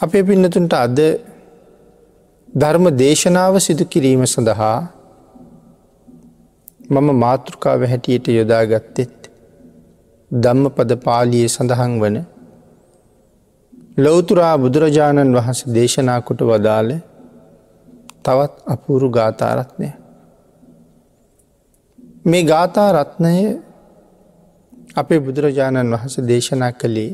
අපේ 0.00 0.22
පින්නතුන්ට 0.22 0.74
අද 0.74 0.98
ධර්ම 2.54 2.84
දේශනාව 2.96 3.54
සිදු 3.58 3.84
කිරීම 3.84 4.22
සඳහා 4.24 4.76
මම 6.90 7.08
මාතෘකාව 7.16 7.80
හැටියට 7.84 8.30
යොදාගත්තෙත් 8.30 9.16
ධම්ම 10.30 10.70
පද 10.70 11.00
පාලිය 11.00 11.44
සඳහන් 11.48 11.98
වන 12.00 12.16
ලොවතුරා 13.98 14.54
බුදුරජාණන් 14.56 15.36
වහන්ස 15.36 15.60
දේශනා 15.70 16.18
කොට 16.20 16.40
වදාළ 16.42 16.90
තවත් 18.22 18.54
අපූරු 18.66 19.08
ගාථාරත්නය. 19.10 19.88
මේ 22.24 22.44
ගාථා 22.44 22.90
රත්නය 22.92 23.36
අපේ 24.96 25.20
බුදුරජාණන් 25.20 25.94
වහස 25.94 26.14
දේශනා 26.26 26.72
කළේ 26.74 27.12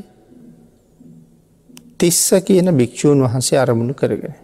තිස්ස 2.05 2.25
කියන 2.46 2.68
භික්‍ෂූන් 2.73 3.20
වහන්සේ 3.25 3.59
අරමුණු 3.59 3.95
කරගෙන. 3.95 4.34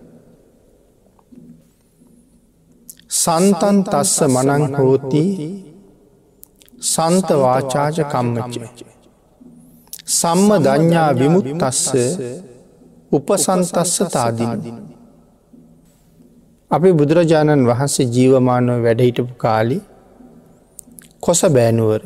සන්තන් 3.12 3.78
තස්ස 3.84 4.16
මනං 4.26 4.62
හෝති 4.74 5.24
සන්තවාචාජ 6.82 7.98
කම්මච්ච. 8.04 8.54
සම්ම 10.10 10.50
දඥා 10.66 11.10
විමුත්තස්ස 11.14 11.82
උපසන්තස්ස 13.12 13.96
තාදිනදින. 14.08 14.78
අපි 16.70 16.90
බුදුරජාණන් 16.92 17.68
වහන්සේ 17.70 18.08
ජීවමානව 18.08 18.72
වැඩහිටපු 18.86 19.34
කාලි 19.36 19.78
කොස 21.20 21.40
බෑනුවර 21.54 22.02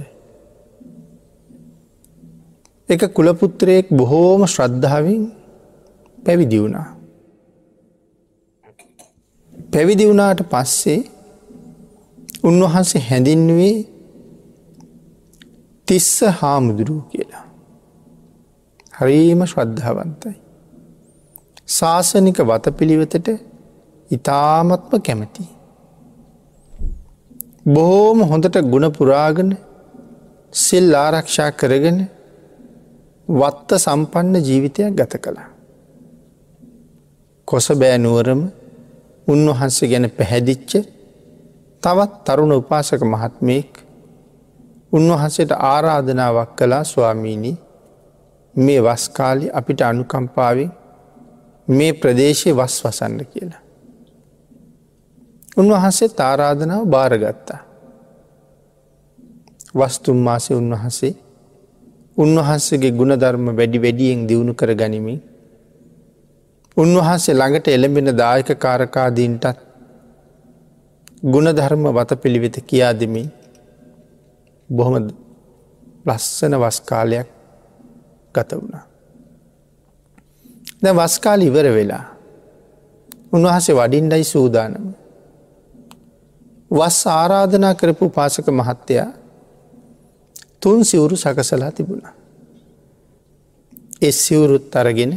එක 2.89 3.03
කුලපුත්‍රයෙක් 3.17 3.87
බොහෝම 3.93 4.43
ශ්‍රද්ධාවෙන් 4.47 5.25
පැවිදි 6.25 6.59
වුණා. 6.61 6.89
පැවිදි 9.73 10.05
වුණාට 10.07 10.41
පස්සේ 10.51 11.01
උන්වහන්සේ 12.43 13.01
හැඳින්වේ 13.01 13.75
තිස්ස 15.89 16.13
හාමුදුරුව 16.39 17.01
කියලා. 17.11 17.45
හරීම 18.93 19.41
ශ්‍රද්ධාවන්තයි. 19.47 20.35
ශාසනික 21.69 22.39
වත 22.43 22.77
පිළිවෙතට 22.79 23.29
ඉතාමත්ම 24.11 24.93
කැමති. 25.01 25.45
බොහෝම 27.69 28.19
හොඳට 28.23 28.57
ගුණ 28.67 28.89
පුරාගෙන 28.93 29.51
සෙල් 30.53 30.95
ආරක්ෂා 30.97 31.51
කරගෙන 31.53 31.99
වත්ත 33.29 33.71
සම්පන්න 33.79 34.37
ජීවිතයක් 34.41 34.95
ගත 34.95 35.15
කළා. 35.19 35.54
කොස 37.49 37.67
බෑනුවරම 37.73 38.43
උන්වහන්සේ 39.29 39.89
ගැන 39.89 40.07
පැහැදිච්ච 40.11 40.73
තවත් 41.83 42.13
තරුණ 42.25 42.53
උපාසක 42.53 43.03
මහත්මයෙක් 43.05 43.71
උන්වහන්සේට 44.93 45.53
ආරාධනාවක් 45.65 46.51
කලා 46.57 46.85
ස්වාමීණී 46.85 47.57
මේ 48.55 48.81
වස්කාලි 48.81 49.47
අපිට 49.51 49.81
අනුකම්පාවෙන් 49.81 50.71
මේ 51.69 51.93
ප්‍රදේශය 51.93 52.51
වස් 52.53 52.77
වසන්න 52.85 53.21
කියලා. 53.27 53.63
උන්වහන්සේ 55.57 56.09
තාරාධනාව 56.11 56.83
භාරගත්තා. 56.87 57.61
වස්තුම්මාසය 59.75 60.51
උන්වහන්සේ 60.55 61.15
උන්වහන්සේගේ 62.17 62.93
ගුණධර්ම 62.93 63.47
වැඩි 63.53 63.79
වැඩියෙන් 63.79 64.27
දියුණු 64.29 64.53
කර 64.55 64.71
ගනිමින් 64.75 65.21
උන්වහන්සේ 66.77 67.35
ළඟට 67.35 67.69
එළඹෙන 67.69 68.11
දායක 68.19 68.49
කාරකාදීන්ටත් 68.59 69.59
ගුණධර්ම 71.25 71.85
වත 71.89 72.21
පිළිවෙත 72.23 72.57
කියා 72.67 72.93
දෙමින් 72.93 73.29
බොහොම 74.71 74.95
ලස්සන 76.07 76.55
වස්කාලයක් 76.57 77.29
ගත 78.35 78.51
වුණා. 78.53 78.85
දැ 80.83 80.95
වස්කාල 80.95 81.43
ඉවර 81.43 81.69
වෙලා 81.73 82.05
උන්වහසේ 83.33 83.77
වඩින්ඩයි 83.77 84.25
සූදානම. 84.25 84.87
වස් 86.71 86.99
ආරාධනා 87.09 87.75
කරපු 87.75 88.09
පාසක 88.09 88.47
මහත්තයා 88.51 89.11
තුන් 90.61 90.85
සිවුරු 90.85 91.17
සකසලා 91.17 91.73
තිබුණා. 91.73 92.15
එස් 94.03 94.17
සිවුරුත් 94.27 94.77
අරගෙන 94.77 95.15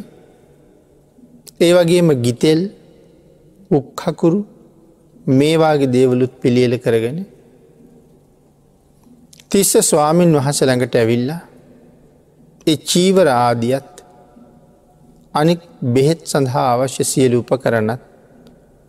ඒ 1.60 1.72
වගේම 1.74 2.10
ගිතෙල් 2.26 2.62
උක්හකුරු 3.72 4.40
මේවාගේ 5.40 5.94
දේවලුත් 5.96 6.34
පිළියල 6.42 6.74
කරගෙන 6.78 7.18
තිස්ස 9.50 9.72
ස්වාමීන් 9.82 10.36
වහස 10.38 10.60
ළඟට 10.64 10.96
ඇවිල්ලා 10.96 11.42
එ 12.68 12.76
චීවර 12.90 13.28
ආදියත් 13.36 13.92
අනික් 15.34 15.62
බෙහෙත් 15.94 16.22
සඳහා 16.26 16.68
අවශ්‍ය 16.74 17.04
සියලු 17.04 17.42
උප 17.44 17.52
කරනත් 17.64 18.02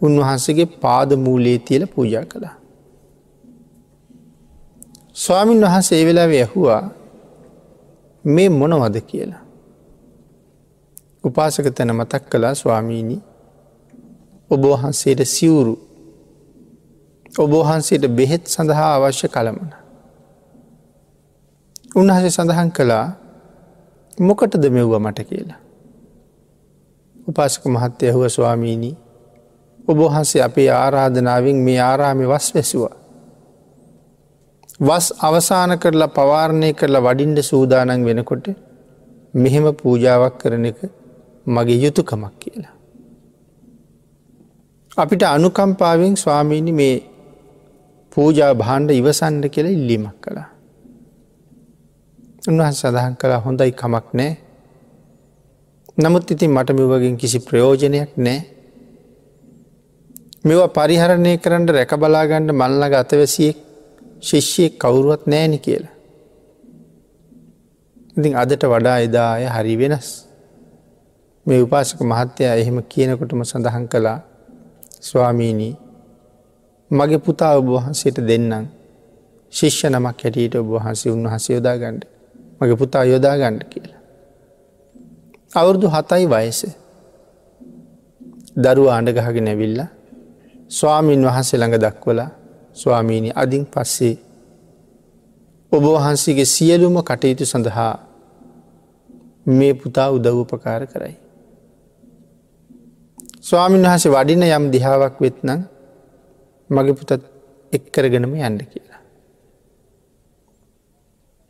උන්වහන්සගේ 0.00 0.68
පාද 0.82 1.10
මූලේ 1.16 1.58
තියල 1.58 1.84
පූජා 1.86 2.24
කළා. 2.24 2.56
ස්වාමීන් 5.16 5.62
වහන්සේ 5.62 6.06
වෙලා 6.06 6.30
ඇහුවා 6.36 6.82
මේ 8.24 8.48
මොනවද 8.50 8.96
කියලා. 9.02 9.47
උපාසක 11.28 11.66
තැන 11.70 11.92
මතක් 11.92 12.22
කලා 12.26 12.54
ස්වාමීණී 12.54 13.20
ඔබවහන්සේට 14.50 15.20
සිවුරු 15.26 15.74
ඔබවහන්සේට 17.38 18.04
බෙහෙත් 18.10 18.44
සඳහා 18.46 18.90
අවශ්‍ය 18.96 19.28
කළමන. 19.28 19.70
උන්හසේ 21.94 22.30
සඳහන් 22.30 22.70
කළා 22.72 23.06
මොකටද 24.20 24.64
මෙව්ව 24.68 24.92
මට 24.98 25.18
කියලා. 25.22 25.60
උපාසක 27.26 27.66
මහත්තය 27.66 28.06
ඇහුව 28.06 28.28
ස්වාමීණී 28.28 28.96
ඔබහන්සේ 29.88 30.42
අපේ 30.42 30.70
ආරාධනාවෙන් 30.72 31.58
මේ 31.58 31.80
ආරාමි 31.80 32.24
වස් 32.24 32.46
වැැසවා. 32.54 32.94
වස් 34.80 35.06
අවසාන 35.20 35.78
කරලා 35.78 36.08
පවාරණය 36.10 36.72
කරලා 36.72 37.02
වඩින්ඩ 37.02 37.38
සූදානන් 37.42 38.04
වෙනකොට 38.04 38.46
මෙහෙම 39.34 39.66
පූජාවක් 39.74 40.34
කරන 40.38 40.64
එක 40.64 40.80
මගේ 41.48 41.78
යුතුකමක් 41.78 42.34
කියලා. 42.38 42.74
අපිට 44.96 45.22
අනුකම්පාවෙන් 45.24 46.14
ස්වාමීණි 46.16 46.72
මේ 46.72 46.96
පූජා 48.12 48.52
භාණ්ඩ 48.54 48.90
ඉවසන්ඩ 48.92 49.44
කියලා 49.48 49.72
ඉල්ලීමක් 49.72 50.16
කළා. 50.20 50.48
උන්වහන් 52.48 52.74
සඳහන් 52.74 53.14
කලා 53.16 53.40
හොඳයි 53.40 53.72
කමක් 53.72 54.06
නෑ 54.14 54.32
නමුත් 55.98 56.30
ඉතින් 56.30 56.50
මට 56.50 56.70
මෙවගෙන් 56.72 57.16
කිසි 57.16 57.38
ප්‍රයෝජනයක් 57.40 58.12
නෑ 58.18 58.38
මෙවා 60.44 60.68
පරිහරණය 60.70 61.32
කරන්න 61.38 61.68
රැකබලාගණ්ඩ 61.70 62.52
මල්ලග 62.52 62.92
අතවැසියෙක් 62.94 63.58
ශිෂ්‍යයෙක් 64.20 64.78
කවුරුවත් 64.78 65.26
නෑනි 65.26 65.58
කියලා. 65.58 65.94
ඉතින් 68.16 68.34
අදට 68.36 68.62
වඩා 68.64 68.98
එදාය 68.98 69.44
හරි 69.48 69.74
වෙනස්. 69.76 70.08
මේ 71.48 71.60
උපාසක 71.62 72.00
මහත්තයා 72.02 72.54
එහෙම 72.54 72.78
කියනකොටම 72.84 73.42
සඳහන් 73.42 73.84
කළා 73.88 74.18
ස්වාමීණී 75.00 75.74
මගේ 76.90 77.18
පුතා 77.20 77.52
ඔබ 77.56 77.68
වහන්සේට 77.68 78.18
දෙන්නම් 78.22 78.64
ශිෂ්‍ය 79.52 79.88
නමක් 79.88 80.18
හැටියට 80.18 80.54
ඔබ 80.54 80.68
වහන්සේ 80.68 81.12
උන්වහස 81.12 81.46
යොදා 81.50 81.76
ගණ්ඩ 81.76 82.04
මගේ 82.60 82.76
පුතා 82.76 83.04
යොදා 83.04 83.34
ගණ්ඩ 83.36 83.64
කියලා. 83.64 84.00
අවුරුදු 85.52 85.88
හතයි 85.88 86.26
වයස 86.26 86.60
දරු 88.58 88.84
ආණ්ඩගහගෙන 88.86 89.44
නැවිල්ල 89.44 89.80
ස්වාමීන් 90.70 91.24
වහන්සේ 91.24 91.60
ළඟ 91.60 91.78
දක්වලා 91.78 92.30
ස්වාමීණි 92.74 93.30
අධින් 93.34 93.64
පස්සේ 93.66 94.16
ඔබ 95.72 95.84
වහන්සේගේ 95.86 96.46
සියලුම 96.46 97.00
කටයුතු 97.02 97.46
සඳහා 97.46 97.94
මේ 99.48 99.72
පුතා 99.74 100.08
උදව්පකාර 100.10 100.86
කරයි. 100.86 101.16
ස්වාමීන් 103.48 103.84
වහසේ 103.84 104.12
වඩින 104.12 104.42
යම් 104.46 104.64
දිහාවක් 104.72 105.20
වෙත්නම් 105.20 105.60
මගේ 106.70 106.96
පුතත් 106.98 107.12
එක්කරගෙනම 107.72 108.34
යන්න 108.38 108.58
කියලා. 108.72 109.00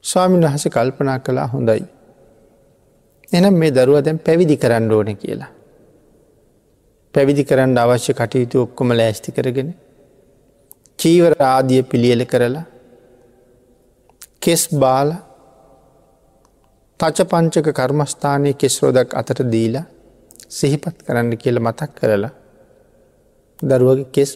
ස්වාමීන් 0.05 0.45
වහස 0.47 0.65
කල්පනා 0.75 1.19
කළා 1.19 1.47
හොඳයි. 1.47 1.83
එනම් 3.29 3.55
මේ 3.55 3.71
දරුව 3.71 3.99
දැන් 4.05 4.19
පැවිදි 4.21 4.57
කරන්න 4.57 4.93
ඕන 4.93 5.11
කියලා. 5.17 5.51
පැවිදි 7.15 7.45
කරන්න 7.45 7.77
අවශ්‍ය 7.77 8.13
කටයුතු 8.13 8.63
ඔක්කොම 8.63 8.89
ලෑස්ති 8.93 9.33
කරගෙන 9.33 9.71
චීවර 10.99 11.35
ආදිය 11.43 11.83
පිළියල 11.83 12.25
කරලා 12.25 12.67
කෙස් 14.41 14.63
බාල 14.83 15.11
තච 17.01 17.31
පංචක 17.31 17.67
කර්මස්ථානය 17.73 18.51
කෙස්රෝදක් 18.55 19.11
අතට 19.15 19.49
දීලා 19.53 19.87
සිහිපත් 20.51 20.97
කරන්න 21.05 21.31
කියල 21.37 21.57
මතක් 21.59 21.91
කරලා 21.95 22.33
දරුවගේ 23.59 24.11
කෙස් 24.11 24.31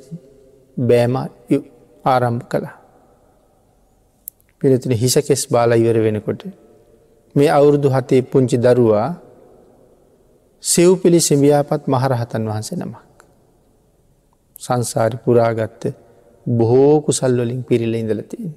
බෑම 0.77 1.15
ආරම්භ 2.05 2.45
කළා. 2.45 2.77
පිනතින 4.63 4.93
හිස 4.95 5.15
කෙස් 5.21 5.43
බාලා 5.47 5.77
ඉවර 5.77 5.99
වෙනකොට. 5.99 6.43
මේ 7.35 7.51
අවුරුදු 7.51 7.89
හතේ 7.89 8.23
පුංචි 8.23 8.57
දරුවා 8.59 9.09
සිව් 10.63 10.91
පිළි 11.03 11.21
සිඹියාපත් 11.21 11.83
මහරහතන් 11.87 12.43
වහන්සේ 12.47 12.77
නමක්. 12.77 13.13
සංසාරි 14.61 15.17
පුරාගත්ත 15.25 15.83
බොහෝ 16.47 16.95
කුසල්වලින් 17.01 17.61
පිරිල 17.65 17.95
ඉඳල 17.95 18.21
තියෙන. 18.23 18.53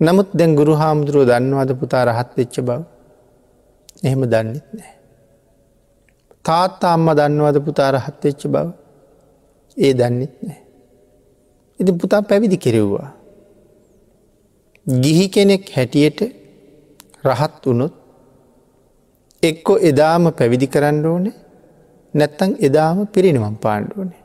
නමුත් 0.00 0.28
දැන් 0.32 0.52
ගුරු 0.54 0.72
හාමුදුරුව 0.74 1.24
දන්නවාද 1.26 1.70
පුතා 1.74 2.04
රහත් 2.08 2.30
වෙච්ච 2.36 2.56
බව 2.60 2.80
එහෙම 4.02 4.22
දන්නෙත් 4.24 4.66
නෑ. 4.70 4.99
තාත්තා 6.44 6.92
අම්ම 6.92 7.08
දන්නවද 7.10 7.56
පුතා 7.60 7.90
රහත් 7.92 8.24
වෙච්ච 8.24 8.42
බව 8.46 8.66
ඒ 9.76 9.92
දන්නෙත් 9.94 10.34
නෑ. 10.42 10.60
ඉති 11.80 11.92
පුතා 11.94 12.22
පැවිදි 12.22 12.56
කෙරෙව්වා. 12.56 13.08
ගිහි 14.86 15.26
කෙනෙක් 15.28 15.64
හැටියට 15.70 16.20
රහත් 17.24 17.62
වනොත් 17.66 17.94
එක්කො 19.42 19.78
එදාම 19.82 20.32
පැවිදි 20.32 20.66
කරන්න 20.66 21.06
ඕනේ 21.06 21.36
නැත්තං 22.14 22.56
එදාම 22.60 23.06
පිරිනිවම් 23.06 23.56
පාණ්ඩුවනේ. 23.56 24.20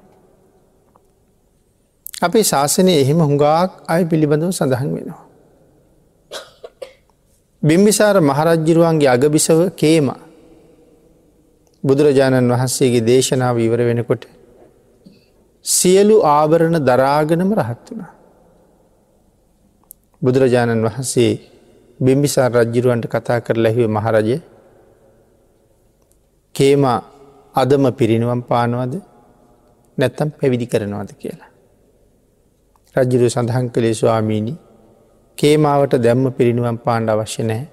අපේ 2.22 2.44
ශාසනය 2.44 2.92
එහෙම 2.94 3.20
හුඟාක් 3.20 3.72
අය 3.88 4.02
පිළිබඳව 4.06 4.52
සඳහන් 4.52 4.90
වෙනවා. 4.90 5.24
බිම්බිසාර 7.64 8.16
මහරජ්ජිරුවන්ගේ 8.22 9.10
අගබිසව 9.10 9.60
කේම 9.74 10.08
බුදුරජාණන් 11.86 12.52
වහන්සේගේ 12.52 13.04
දේශනාව 13.04 13.56
ඉවර 13.60 13.82
වෙනකොට 13.82 14.24
සියලු 15.66 16.16
ආභරණ 16.28 16.78
දරාගනම 16.82 17.52
රහත් 17.56 17.86
වුණ. 17.90 18.06
බුදුරජාණන් 20.22 20.86
වහන්සේ 20.86 21.32
බිම්බිසාර 22.00 22.52
රජ්ජිරුවන්ට 22.54 23.06
කතා 23.08 23.40
කර 23.40 23.58
ලැහිව 23.58 23.88
මහරජය 23.90 24.38
කේම 26.56 26.84
අදම 27.56 27.84
පිරිනිවම් 27.94 28.42
පානවද 28.44 28.94
නැත්තම් 29.98 30.30
පැවිදි 30.32 30.66
කරනවද 30.66 31.12
කියලා. 31.16 31.52
රජ්ජිරු 32.96 33.30
සඳහන් 33.30 33.68
කළේ 33.70 33.94
ස්වාමීණී 33.94 34.58
කේමාවට 35.38 35.94
දැම්ම 36.00 36.26
පිරිනිවම් 36.32 36.78
පාණ්ඩ 36.78 37.10
අවශ්‍ය 37.10 37.44
නෑ 37.44 37.64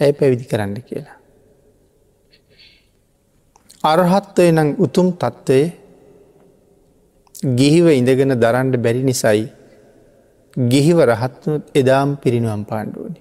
ඇය 0.00 0.12
පැවිදි 0.12 0.44
කරන්න 0.44 0.80
කියලා. 0.82 1.18
අරහත්වය 3.84 4.46
නං 4.50 4.68
උතුම් 4.78 5.08
තත්ත්වය 5.14 5.60
ගිහිව 7.54 7.86
ඉඳගෙන 7.90 8.32
දරන්ඩ 8.34 8.76
බැරි 8.76 9.02
නිසයි 9.02 9.44
ගිහිව 10.56 10.98
රහත්නුත් 11.04 11.62
එදාම් 11.74 12.16
පිරිනිවම් 12.16 12.62
පාණ්ඩුවනි. 12.64 13.20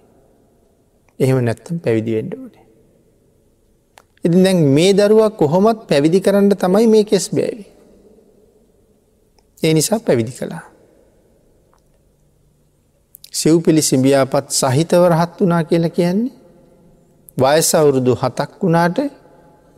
එහෙම 1.20 1.38
නැත්තම් 1.40 1.76
පැවිදිවෙන්ඩ 1.78 2.34
ඕනේ. 2.34 2.66
ඉති 4.26 4.44
දැන් 4.44 4.60
මේ 4.68 4.92
දරුවක් 4.94 5.34
කොහොමත් 5.38 5.80
පැවිදි 5.90 6.20
කරන්න 6.22 6.54
තමයි 6.56 6.86
මේ 6.88 7.04
කෙස් 7.04 7.26
බෑවි. 7.30 7.66
ඒ 9.58 9.74
නිසා 9.74 10.00
පැවිදි 10.00 10.32
කළා. 10.32 10.64
සිව් 13.34 13.56
පිළි 13.66 13.82
සිඹියාපත් 13.82 14.48
සහිතව 14.52 15.04
රහත් 15.10 15.36
වනා 15.40 15.64
කියලා 15.64 15.90
කියන්නේ 15.90 16.32
වයස 17.38 17.70
අවුරුදු 17.74 18.14
හතක් 18.16 18.52
වුණාට 18.62 18.98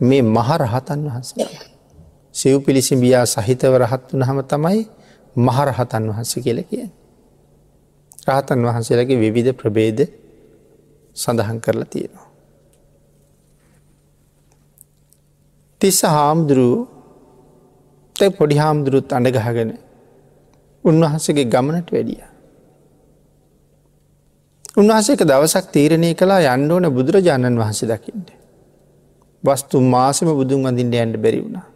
මේ 0.00 0.22
මහ 0.24 0.48
රහතන් 0.56 1.00
වහන්සේ. 1.06 1.48
සිව් 2.34 2.60
පිළිසිඹියා 2.60 3.24
සහිතව 3.26 3.72
රහත් 3.76 4.12
වන 4.12 4.22
හම 4.22 4.38
තමයි 4.44 4.80
මහරහතන් 5.36 6.04
වහන්ස 6.10 6.32
කියල 6.36 6.58
කියෙන්. 6.62 6.90
රහතන් 8.28 8.60
වහන්සේලගේ 8.62 9.18
විවිධ 9.18 9.52
ප්‍රබේද 9.52 9.98
සඳහන් 11.16 11.58
කරලා 11.60 11.84
තියෙනවා. 11.86 12.28
තිස්ස 15.80 16.02
හාමුදුරුව 16.06 16.88
පොඩි 18.16 18.56
හාමුදුරුත් 18.56 19.12
අඩගහගෙන 19.12 19.70
උන්වහන්සගේ 20.84 21.46
ගමනට 21.46 21.88
වැඩිය. 21.90 22.22
උන්වහසක 24.76 25.20
දවසක් 25.22 25.66
තීරණය 25.72 26.10
කලා 26.14 26.40
යන්න 26.48 26.70
ඕන 26.70 26.86
බුදුරජාණන් 26.90 27.56
වහන්ස 27.56 27.80
දකිින්ට. 27.84 28.35
වස්තු 29.46 29.80
මාසම 29.86 30.28
බුදුන් 30.38 30.64
වඳින්ට 30.64 30.94
ඇන්ඩ 30.94 31.16
බැරි 31.16 31.40
වුණා. 31.40 31.66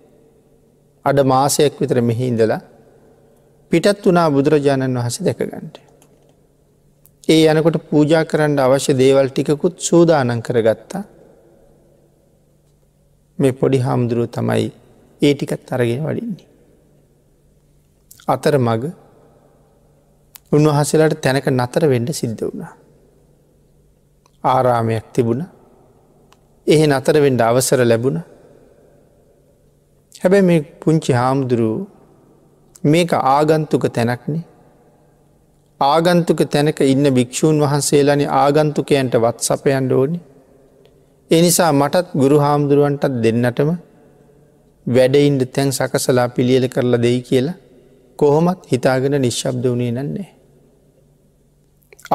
අඩ 1.04 1.18
මාසයක් 1.24 1.74
විතර 1.80 1.98
මෙහිඉඳලා 2.02 2.60
පිටත් 3.72 4.04
වනා 4.04 4.28
බුදුරජාණන් 4.30 4.98
වහස 4.98 5.16
දැකගන්ට. 5.20 5.76
ඒ 7.28 7.42
යනකොට 7.46 7.78
පූජා 7.88 8.24
කරන්න 8.24 8.58
අවශ්‍ය 8.58 8.92
දේවල් 8.94 9.28
ටිකකුත් 9.30 9.76
සූදානන් 9.80 10.42
කරගත්තා. 10.42 11.02
මේ 13.38 13.52
පොඩි 13.52 13.78
හාමුදුරුව 13.78 14.26
තමයි 14.28 14.66
ඒ 15.22 15.32
ටිකත් 15.34 15.72
අරගෙන 15.72 16.02
වඩින්නේ. 16.04 16.48
අතර 18.28 18.56
මග 18.58 18.82
උන්වහසලාට 20.52 21.16
තැනක 21.20 21.46
නතර 21.52 21.84
වෙන්ඩ 21.88 22.10
සිද්ධ 22.12 22.42
වුණා. 22.42 22.72
ආරාමයක් 24.44 25.06
තිබුණ 25.12 25.42
එහෙ 26.70 26.84
නතර 26.86 27.16
වෙන්ඩ 27.24 27.42
අවසර 27.42 27.80
ලැබුණ. 27.84 28.18
හැබැ 30.20 30.42
මේ 30.42 30.60
පුංචි 30.80 31.12
හාමුදුරුව 31.12 31.76
මේක 32.84 33.12
ආගන්තුක 33.12 33.84
තැනක්නේ. 33.90 34.42
ආගන්තුක 35.80 36.40
තැනක 36.46 36.80
ඉන්න 36.84 37.06
භික්‍ෂූන් 37.10 37.56
වහන්සේලානි 37.58 38.26
ආගන්තුකයන්ට 38.34 39.14
වත් 39.16 39.38
සපයන්ඩ 39.40 39.92
ඕනි. 39.92 40.20
එනිසා 41.30 41.70
මටත් 41.72 42.06
ගුරු 42.14 42.38
හාමුදුරුවන්ටත් 42.38 43.14
දෙන්නටම 43.22 43.70
වැඩයින්ට 44.86 45.42
තැන් 45.52 45.70
සකසලා 45.70 46.28
පිළියල 46.28 46.66
කරලා 46.68 47.02
දෙයි 47.02 47.20
කියලා 47.22 47.56
කොහොමත් 48.18 48.60
හිතාගෙන 48.72 49.16
නිශ්ශබ්ද 49.18 49.64
වනේ 49.66 49.92
නන්නේ. 49.92 50.28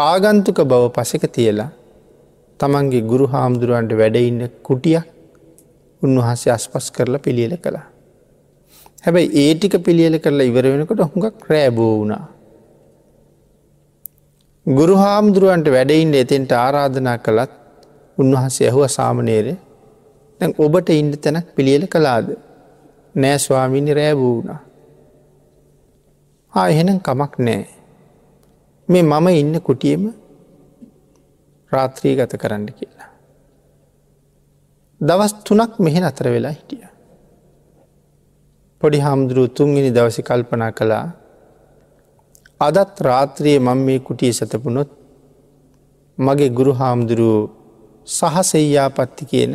ආගන්තුක 0.01 0.59
බව 0.63 0.83
පසක 0.89 1.25
තියලා 1.31 1.69
තමන්ගේ 2.59 3.07
ගුරු 3.11 3.25
හාමුදුරුවන්ට 3.27 3.91
වැඩඉන්න 4.01 4.41
කුටියක් 4.67 5.05
උන්වහන්සේ 6.01 6.53
අස්පස් 6.53 6.87
කරලා 6.91 7.19
පිළියල 7.19 7.53
කළා. 7.57 7.85
හැබැයි 9.03 9.29
ඒටික 9.41 9.75
පිළියල 9.83 10.15
කරලා 10.19 10.49
ඉවර 10.51 10.65
වෙනකොට 10.71 11.01
හුඟක් 11.05 11.45
රෑබෝ 11.51 11.91
වුණා. 11.97 12.25
ගුරු 14.65 14.95
හාමුදුරුවන්ට 14.95 15.67
වැඩයින්ට 15.71 16.15
එතෙන්ට 16.15 16.51
ආරාධනා 16.53 17.17
කළත් 17.17 17.53
උන්වහන්සේ 18.17 18.67
ඇහුව 18.69 18.87
සාමනේර 18.87 19.47
දැන් 20.39 20.53
ඔබට 20.57 20.89
ඉන්ඩ 20.89 21.15
තැනක් 21.23 21.47
පිළියල 21.55 21.85
කලාද 21.87 22.27
නෑ 23.15 23.37
ස්වාමිනි 23.39 23.93
රෑබූ 23.93 24.31
වුණා. 24.35 24.61
ආ 26.53 26.67
එහෙනම් 26.67 26.99
කමක් 26.99 27.33
නෑ. 27.39 27.63
මේ 28.89 29.03
මම 29.03 29.27
ඉන්න 29.33 29.55
කුටියම 29.61 30.03
රාත්‍රී 31.71 32.15
ගත 32.15 32.33
කරන්න 32.37 32.65
කියලා. 32.71 33.09
දවස් 35.01 35.33
තුනක් 35.43 35.79
මෙහෙ 35.79 35.99
අතර 36.01 36.27
වෙලා 36.29 36.51
හිටිය. 36.51 36.87
පොඩි 38.81 38.99
හාමුදුරුව 38.99 39.47
තුන්ගනි 39.49 39.91
දවසි 39.91 40.21
කල්පනා 40.23 40.71
කළා 40.71 41.05
අදත් 42.59 43.01
රාත්‍රියයේ 43.01 43.59
මං 43.59 43.77
මේ 43.77 43.99
කුටිය 43.99 44.33
සතපුනොත් 44.33 44.89
මගේ 46.17 46.49
ගුරු 46.49 46.73
හාමුදුරුව 46.73 47.49
සහසෙයියා 48.07 48.89
පත්ති 48.89 49.25
කියන 49.25 49.53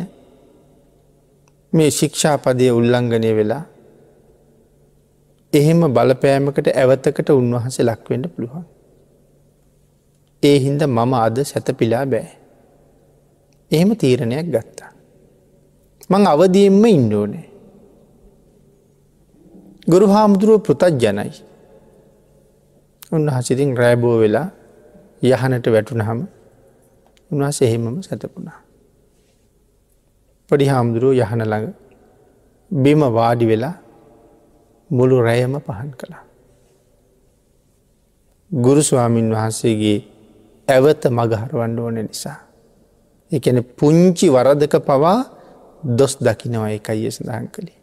මේ 1.73 1.89
ශික්ෂාපදය 1.91 2.69
උල්ලංඝනය 2.69 3.31
වෙලා 3.35 3.63
එහෙම 5.53 5.81
බලපෑමකට 5.93 6.67
ඇවතකට 6.73 7.29
උන්වහසේ 7.29 7.85
ලක්වෙන්ට 7.85 8.27
පුළුවන්. 8.35 8.65
ඒ 10.43 10.57
හින්ද 10.59 10.81
මම 10.87 11.13
අද 11.15 11.37
සැතපිලා 11.43 12.05
බෑ. 12.05 12.29
එහෙම 13.71 13.89
තීරණයක් 13.95 14.47
ගත්තා. 14.47 14.91
මං 16.09 16.23
අවදියෙන්ම 16.27 16.85
ඉන්ඩෝනේ. 16.87 17.47
ගුරු 19.87 20.07
හාමුදුරුව 20.07 20.59
පෘතත් 20.61 20.83
ජනයි. 20.97 21.31
උන්වහසිතින් 23.11 23.77
රෑබෝ 23.77 24.15
වෙලා 24.19 24.47
යහනට 25.23 25.65
වැටුනහම 25.67 26.19
උන්වහස 27.31 27.61
එහෙමම 27.61 28.01
සැතපුුණා. 28.01 28.59
පොඩි 30.49 30.65
හාමුදුරුව 30.65 31.13
යහන 31.15 31.41
ළඟ 31.43 31.69
බිම 32.71 33.01
වාඩි 33.11 33.45
වෙලා 33.45 33.75
මුළු 34.89 35.21
රැයම 35.21 35.53
පහන් 35.59 35.91
කළා. 35.93 36.23
ගුරු 38.51 38.81
ස්වාමීන් 38.81 39.29
වහන්සේගේ 39.31 40.10
ඇවත 40.67 41.03
මගහරවන්න 41.09 41.79
ඕන 41.79 41.97
නිසා. 41.99 42.39
එකන 43.31 43.63
පුංචි 43.77 44.27
වරදක 44.27 44.75
පවා 44.79 45.19
දොස් 45.83 46.17
දකිනවා 46.17 46.69
එකයිය 46.69 47.11
සඳහන් 47.11 47.47
කළේ. 47.47 47.79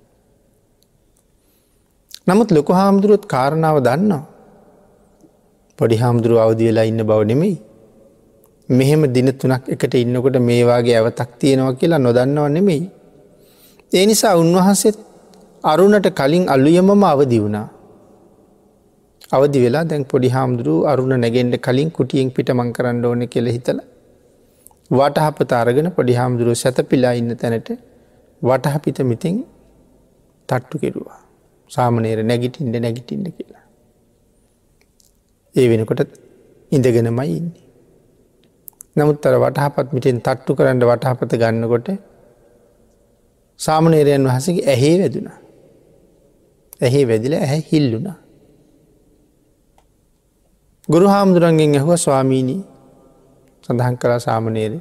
නමුත් 2.27 2.51
ලොකු 2.51 2.73
හාමුදුරුවොත් 2.73 3.25
කාරණාව 3.27 3.81
දන්නවා. 3.81 4.25
පොඩි 5.79 5.97
හාමුදුරුව 5.97 6.39
අවදි 6.39 6.69
වෙලා 6.69 6.85
ඉන්න 6.85 7.01
බව 7.01 7.21
නෙමෙයි. 7.25 7.57
මෙහෙම 8.69 9.03
දින 9.09 9.33
තුනක් 9.33 9.65
එකට 9.67 9.95
ඉන්නකොට 9.95 10.37
මේවාගේ 10.41 10.97
ඇවතක් 10.97 11.31
තියෙනවා 11.39 11.75
කියලා 11.75 11.99
නොදන්නව 11.99 12.49
නෙමෙයි. 12.49 12.85
ඒ 13.93 14.05
නිසා 14.07 14.37
උන්වහන්සේත් 14.37 14.99
අරුණට 15.65 16.09
කලින් 16.13 16.45
අල්ලුයමම 16.49 17.05
අවදි 17.05 17.39
වුණා. 17.41 17.69
අවදි 19.33 19.59
වෙලා 19.65 19.85
දැන් 19.85 20.05
පොඩි 20.05 20.29
හාමුදුරුව 20.29 20.89
අරුණ 20.91 21.15
නැගෙන්ට 21.21 21.57
කලින් 21.59 21.91
කුටියෙන් 21.91 22.29
පිට 22.31 22.51
මං 22.51 22.71
කරන්න 22.73 23.05
ඕන 23.05 23.23
කෙළ 23.29 23.49
හිතල. 23.57 23.79
වටහපත 24.91 25.53
අරගෙන 25.53 25.89
පොඩි 25.91 26.15
හාමුදුරුව 26.15 26.55
සැතපිලා 26.55 27.13
ඉන්න 27.13 27.31
තැනට 27.37 27.71
වටහපිත 28.43 28.99
මිතින් 29.05 29.37
තට්ටු 30.49 30.77
කෙරුවා. 30.79 31.21
සාමනේර 31.71 32.21
නැගිටින්ට 32.25 32.77
නැගිටින්න 32.79 33.27
කියලා. 33.31 33.65
ඒ 35.55 35.67
වෙනකොට 35.71 36.01
ඉඳගෙනමයි 36.73 37.27
ඉන්නේ. 37.31 37.67
නමුත් 38.97 39.27
අර 39.27 39.37
වටහපත් 39.37 39.89
මිටෙන් 39.97 40.21
තට්ටු 40.21 40.57
කරන්න 40.59 40.81
වටහපත 40.83 41.33
ගන්නකොට 41.43 41.91
සාමනේරයන් 43.61 44.25
වහසගේ 44.27 44.65
ඇහේ 44.67 44.97
වැදුනා. 45.03 45.39
ඇහේ 46.81 47.05
වැදිල 47.11 47.37
ඇහැ 47.37 47.61
හිල්ලුනා. 47.73 48.19
ගුරු 50.89 51.07
හාමුදුරන්ගෙන් 51.07 51.75
ඇහුව 51.77 51.93
ස්වාමීණී 51.97 52.61
සඳහන් 53.65 53.97
කලා 53.97 54.19
සාමනේද 54.19 54.75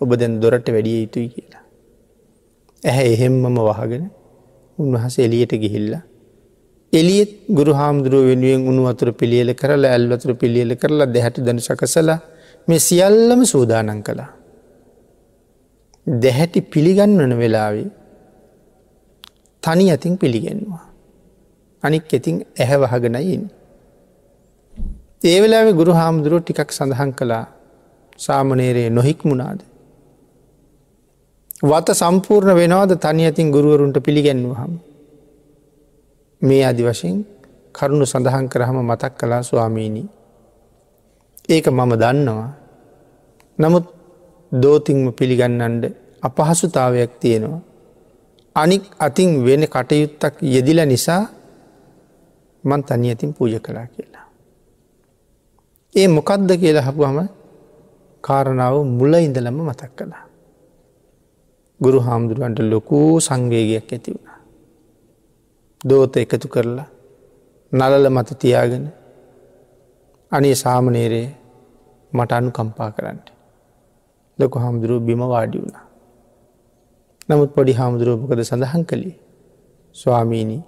ඔබ 0.00 0.10
දැන් 0.16 0.40
දොරට 0.40 0.68
වැඩිය 0.68 0.96
යුතුයි 1.02 1.28
කියලා. 1.28 1.64
ඇහැ 2.82 3.08
එහෙම්මම 3.12 3.58
වහගෙන 3.60 4.04
උන්වහස 4.78 5.16
එලියට 5.18 5.52
ගිහිල්ලා. 5.54 6.02
එලියත් 6.92 7.32
ගුරු 7.48 7.72
හාමුදුරුව 7.72 8.24
වෙනුවෙන් 8.24 8.66
උුණු 8.68 8.82
අතුර 8.86 9.10
පිළියල 9.12 9.50
කරලා 9.54 9.92
ඇල්වතුර 9.92 10.32
පිළියල 10.34 10.72
කරලා 10.76 11.06
දෙහැට 11.06 11.38
දන 11.38 11.60
සකසලා 11.60 12.18
මේ 12.68 12.80
සියල්ලම 12.80 13.40
සූදානන් 13.44 14.02
කළා. 14.02 14.30
දැහැටි 16.06 16.60
පිළිගන්නවන 16.64 17.32
වෙලාවේ 17.38 17.88
තනි 19.62 19.84
ඇතින් 19.90 20.14
පිළිගැන්වා. 20.18 20.84
අනික් 21.82 22.08
ඇතින් 22.10 22.36
ඇහැ 22.58 22.78
වහගෙනයින්. 22.80 23.44
ඒ 25.24 25.38
වෙලාව 25.40 25.68
ගුරු 25.72 25.92
හාමුදුරුව 25.92 26.40
ටිකක් 26.42 26.70
සඳහන් 26.72 27.10
කළා 27.12 27.44
සාමනේරයේ 28.18 28.90
නොහික් 28.90 29.20
මුණාද. 29.24 29.60
වත 31.62 31.88
සම්පූර්ණ 31.92 32.54
වෙනවාද 32.54 32.92
තනි 32.96 33.22
ඇතින් 33.24 33.50
ගුරුවරුන්ට 33.50 33.98
පිළිගැන්වූ 34.00 34.54
හම. 34.54 34.72
මේ 36.42 36.64
අදි 36.64 36.82
වශයෙන් 36.82 37.18
කරුණු 37.74 38.06
සඳහන් 38.06 38.46
කරහම 38.48 38.78
මතක් 38.82 39.12
කලා 39.14 39.42
ස්වාමීණී. 39.42 40.08
ඒක 41.48 41.66
මම 41.68 41.92
දන්නවා. 41.94 42.50
නමුත් 43.58 43.86
දෝතිංම 44.52 45.12
පිළිගන්නන්ඩ 45.12 45.84
අපහසුතාවයක් 46.22 47.12
තියෙනවා. 47.20 47.62
අනික් 48.56 48.84
අතින් 48.98 49.30
වෙන 49.46 49.62
කටයුත්තක් 49.66 50.34
යෙදිල 50.44 50.80
නිසා 50.84 51.22
මන් 52.64 52.82
තනි 52.82 53.08
ඇතින් 53.08 53.30
පූජ 53.32 53.54
කලා 53.58 53.86
කියලා. 53.86 54.21
ඒ 55.94 56.08
මොකක්ද 56.08 56.50
කියලා 56.56 56.86
හපුහම 56.88 57.18
කාරණාව 58.24 58.76
මුල 58.90 59.14
ඉඳලම 59.16 59.58
මතක් 59.60 59.90
කළා. 59.96 60.24
ගුරු 61.80 61.98
හාමුදුරුවන්ට 62.00 62.60
ලොකූ 62.64 63.20
සංවේගයක් 63.20 63.92
ඇති 63.92 64.10
වුණා. 64.14 64.38
දෝත 65.80 66.16
එකතු 66.16 66.48
කරලා 66.48 66.88
නලල 67.72 68.06
මත 68.08 68.28
තියාගෙන 68.38 68.86
අනේ 70.32 70.54
සාමනේරේ 70.54 71.28
මට 72.12 72.32
අනු 72.32 72.50
කම්පා 72.50 72.90
කරන්නට. 72.90 73.28
ලොක 74.38 74.54
හාමුදුරුව 74.54 75.00
බිම 75.02 75.22
වාඩි 75.26 75.58
වුණා. 75.58 75.86
නමුත් 77.28 77.50
පොඩි 77.54 77.72
හාමුදුරුවපකද 77.72 78.40
සඳහන් 78.42 78.84
කළේ 78.84 79.16
ස්වාමීණී 79.96 80.62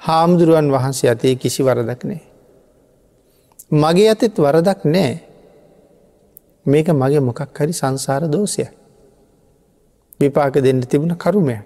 හාමුදුරුවන් 0.00 0.68
වහන්සේ 0.72 1.10
අතේ 1.10 1.34
කිසි 1.36 1.60
වරදක් 1.62 2.02
නෑ. 2.04 2.31
මගේ 3.72 4.08
අතෙත් 4.10 4.36
වරදක් 4.36 4.84
නෑ 4.86 5.12
මේක 6.66 6.88
මගේ 6.92 7.20
මොකක් 7.20 7.40
හරි 7.54 7.72
සංසාර 7.72 8.28
දෝසය. 8.28 8.64
විපාක 10.20 10.54
දෙන්න 10.56 10.80
තිබුණ 10.82 11.16
කරුමය. 11.16 11.56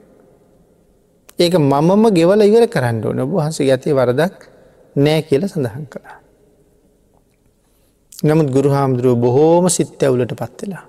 ඒක 1.38 1.54
මමම 1.54 2.04
ගෙවල 2.10 2.40
ඉවර 2.42 2.64
කරන්න 2.66 3.04
ඕන 3.04 3.20
වහන්සේ 3.28 3.68
ඇතේ 3.68 3.92
වරදක් 3.92 4.34
නෑ 4.96 5.22
කියල 5.22 5.42
සඳහන් 5.44 5.84
කළා. 5.86 6.18
නමුත් 8.22 8.48
ගුරු 8.48 8.70
හාමුදුරුව 8.70 9.16
බොහෝම 9.18 9.68
සිත්ත 9.68 10.00
ඇවුලට 10.00 10.32
පත්වෙලා. 10.32 10.84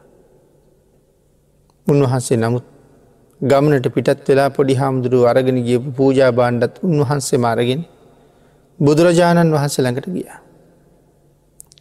උන්වහන්සේ 1.87 2.37
නමුත් 2.37 2.65
ගමනට 3.41 3.87
පිටත් 3.89 4.27
වෙලා 4.27 4.49
පොඩි 4.49 4.73
හාමුදුරුව 4.75 5.25
අරගෙන 5.25 5.59
ගියපු 5.59 5.89
පූජා 5.91 6.31
බාණ්ඩත් 6.31 6.75
උන්වහන්සේ 6.81 7.39
මාරගෙන 7.39 7.81
බුදුරජාණන් 8.79 9.51
වහන්සේ 9.51 9.83
ළඟට 9.83 10.07
ගියා. 10.09 10.46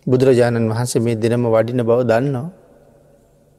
බුදුරජාණන් 0.06 0.70
වහන්සේ 0.70 1.00
මේ 1.00 1.16
දෙනම 1.16 1.44
වඩින 1.46 1.80
බව 1.82 2.00
දන්නවා. 2.02 2.50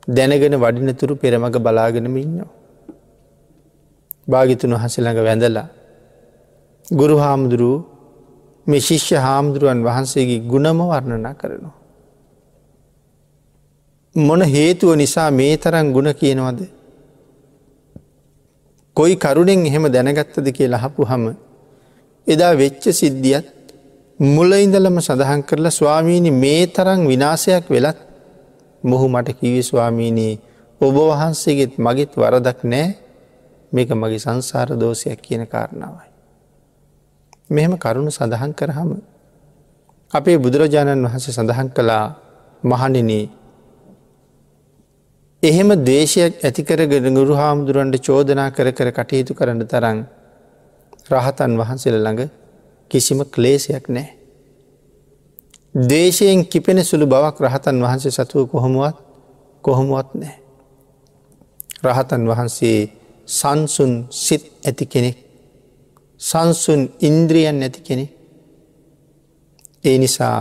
දැනගෙන 0.08 0.56
වඩිනතුරු 0.56 1.14
පෙරමග 1.16 1.56
බලාගෙනම 1.58 2.16
ඉන්නවා. 2.18 2.52
භාගිතුන් 4.28 4.72
වහසළඟ 4.74 5.20
වැඳලා. 5.20 5.68
ගුරු 6.88 7.16
හාමුදුරුව 7.18 7.76
මේ 8.68 8.80
ශිෂ්‍ය 8.80 9.16
හාමුදුරුවන් 9.18 9.80
වහන්සේගේ 9.84 10.40
ගුණම 10.44 10.80
වර්ණනා 10.84 11.34
කරනවා. 11.34 11.76
මොන 14.16 14.42
හේතුව 14.46 14.96
නිසා 14.96 15.30
මේ 15.32 15.54
තරන් 15.58 15.88
ගුණ 15.94 16.10
කියනවද. 16.14 16.60
කොයි 18.96 19.16
කරුණෙන් 19.16 19.66
එහෙම 19.66 19.86
දැනගත්තද 19.88 20.48
කිය 20.52 20.68
ලහපු 20.68 21.02
හම 21.06 21.24
එදා 22.28 22.54
වෙච්ච 22.54 22.84
සිද්ධියත් 22.92 23.57
මුල 24.20 24.50
ඉඳලම 24.52 24.98
සඳහන් 24.98 25.42
කරලා 25.44 25.70
ස්වාමීණි 25.72 26.32
මේ 26.34 26.66
තරං 26.68 27.06
විනාසයක් 27.06 27.70
වෙලත් 27.70 27.98
මොහු 28.84 29.06
මට 29.08 29.38
කිවි 29.38 29.62
ස්වාමීණී 29.62 30.40
ඔබ 30.82 30.96
වහන්සේගෙත් 30.96 31.78
මගෙත් 31.78 32.12
වරදක් 32.16 32.60
නෑ 32.64 32.98
මේක 33.72 33.90
මගේ 33.92 34.18
සංසාර 34.18 34.74
දෝෂයක් 34.74 35.22
කියන 35.22 35.46
කාරණාවයි. 35.46 36.10
මෙහෙම 37.50 37.78
කරුණු 37.78 38.10
සඳහන් 38.10 38.54
කරහම 38.54 38.90
අපේ 40.12 40.38
බුදුරජාණන් 40.38 41.06
වහන්සේ 41.06 41.34
සඳහන් 41.34 41.70
කළා 41.70 42.06
මහනිනී 42.64 43.26
එහෙම 45.44 45.70
දේශයක් 45.84 46.42
ඇතිකරගෙන 46.42 47.14
ගුරු 47.14 47.34
හාමුදුරන්ට 47.36 48.02
චෝදනා 48.02 48.50
කර 48.50 48.74
කර 48.74 48.90
කටයුතු 48.92 49.34
කරන්න 49.34 49.62
තරන් 49.64 49.98
රහතන් 51.08 51.52
වහන්සේල 51.56 51.98
ළඟ 51.98 52.47
කිසිම 52.92 53.20
ක්ලේසයක් 53.26 53.86
නෑ. 53.90 54.10
දේශයෙන් 55.84 56.42
කිපෙන 56.46 56.80
සුළු 56.82 57.06
බවක් 57.06 57.38
රහතන් 57.42 57.78
වහන්සේ 57.82 58.12
සතුව 58.12 58.48
කොහොමුවත් 58.48 58.98
කොහොමුවත් 59.64 60.10
නෑ. 60.16 60.36
රහතන් 61.84 62.24
වහන්සේ 62.28 62.80
සංසුන් 63.30 63.94
සිත් 64.16 64.44
ඇති 64.66 64.86
කෙනෙක් 64.86 65.18
සංසුන් 66.22 66.82
ඉන්ද්‍රියන් 67.00 67.62
ඇති 67.62 67.82
කෙනෙ. 67.82 68.06
ඒ 69.84 69.98
නිසා 69.98 70.38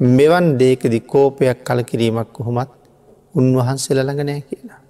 මෙවන් 0.00 0.46
දේකදි 0.58 0.98
කෝපයක් 1.02 1.58
කලකිරීමක් 1.64 2.28
කොහොමත් 2.32 2.70
උන්වහන්සේල 3.34 3.98
ළඟ 3.98 4.22
නෑ 4.22 4.42
කියලා. 4.42 4.80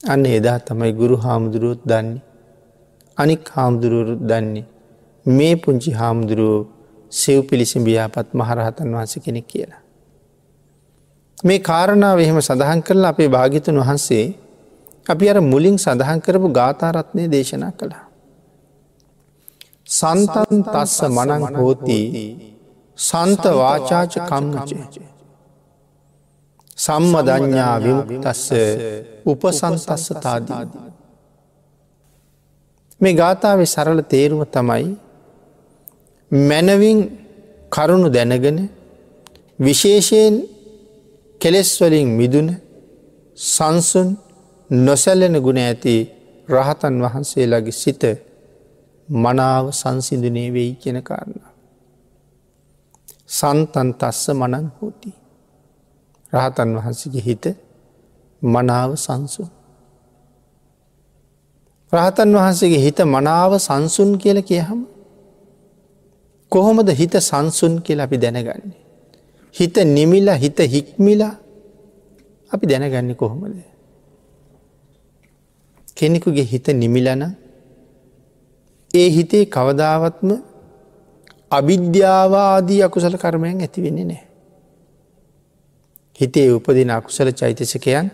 අන්න 0.00 0.24
එදා 0.28 0.58
තමයි 0.58 0.92
ගුරු 0.92 1.16
හාමුදුරුවොත් 1.16 1.82
දන්නේ. 1.84 2.22
අනික් 3.18 3.42
හාමුදුරුවරුත් 3.48 4.22
දන්නේ. 4.22 4.64
මේ 5.26 5.54
පුංචි 5.56 5.90
හාමුදුරුවෝ 5.92 6.68
සිව් 7.12 7.38
පිළිසිඹියාපත් 7.46 8.28
මහරහතන් 8.34 8.94
වහන්ස 8.94 9.14
කෙනෙක් 9.24 9.46
කියලා. 9.46 9.82
මේ 11.44 11.58
කාරණාව 11.60 12.18
එහෙම 12.18 12.38
සඳහන් 12.40 12.80
කරලා 12.82 13.10
අපේ 13.10 13.28
භාගිතන් 13.28 13.76
වහන්සේ 13.78 14.24
අපි 15.06 15.30
අර 15.30 15.38
මුලින් 15.42 15.76
සඳහන් 15.78 16.20
කරපු 16.20 16.48
ගාථාරත්නය 16.50 17.24
දේශනා 17.30 17.72
කළා. 17.72 18.04
සන්තන් 19.90 20.58
තස්ස 20.64 20.98
මනං 21.08 21.42
හෝති 21.56 22.00
සන්ත 22.98 23.44
වාචාච 23.54 24.12
කම්මචය. 24.28 24.76
සම්මධඥා 26.76 27.76
විමුක්තස්ස 27.80 28.48
උපසන්තස්ස 29.26 30.06
තාදී. 30.20 30.64
මේ 33.00 33.14
ගාථාවේ 33.14 33.66
සරල 33.66 34.00
තේරුම 34.08 34.42
තමයි 34.48 35.11
මැනවින් 36.32 36.98
කරුණු 37.70 38.08
දැනගෙන 38.08 38.58
විශේෂයෙන් 39.58 40.34
කෙලෙස්වලින් 41.40 42.08
මිදුන 42.10 42.48
සංසුන් 43.38 44.08
නොසැල්ලෙන 44.70 45.36
ගුණ 45.38 45.58
ඇති 45.58 45.94
රහතන් 46.48 46.94
වහන්සේලාගේ 47.00 47.72
සිත 47.74 48.02
මනාව 49.08 49.64
සංසිඳනේ 49.72 50.48
වෙයි 50.52 50.72
කියෙන 50.74 51.02
කාරණ. 51.02 51.40
සන්තන් 53.28 53.88
තස්ස 53.94 54.24
මනන් 54.30 54.66
හෝති. 54.76 55.10
රහතන් 56.32 56.70
වහන්සගේ 56.76 57.22
හිත 57.22 57.44
මනාව 58.42 58.90
සංසුන්. 58.96 59.50
රහතන් 61.92 62.30
වහන්සේගේ 62.32 62.80
හිත 62.80 62.98
මනාව 63.06 63.52
සංසුන් 63.58 64.10
කියල 64.18 64.38
කියහම 64.42 64.80
කොහොමද 66.52 66.88
හිත 66.92 67.14
සංසුන් 67.20 67.80
කියල 67.80 68.00
අපි 68.00 68.16
දැනගන්නේ. 68.18 68.80
හිත 69.54 69.76
නිමිලා 69.88 70.36
හිත 70.36 70.58
හික්මිලා 70.66 71.34
අපි 72.50 72.64
දැනගන්න 72.66 73.14
කොහොමද. 73.16 73.56
කෙනෙකුගේ 75.96 76.44
හිත 76.44 76.66
නිමිලන 76.74 77.22
ඒ 78.94 79.08
හිතේ 79.10 79.44
කවදාවත්ම 79.46 80.30
අවිද්‍යාවාදී 81.50 82.82
අකුසල 82.82 83.16
කර්මයෙන් 83.16 83.60
ඇතිවෙන්නේ 83.60 84.04
නෑ. 84.04 84.22
හිතේ 86.18 86.48
උපදින 86.50 86.90
අකුසල 86.90 87.28
චෛතසකයන් 87.32 88.10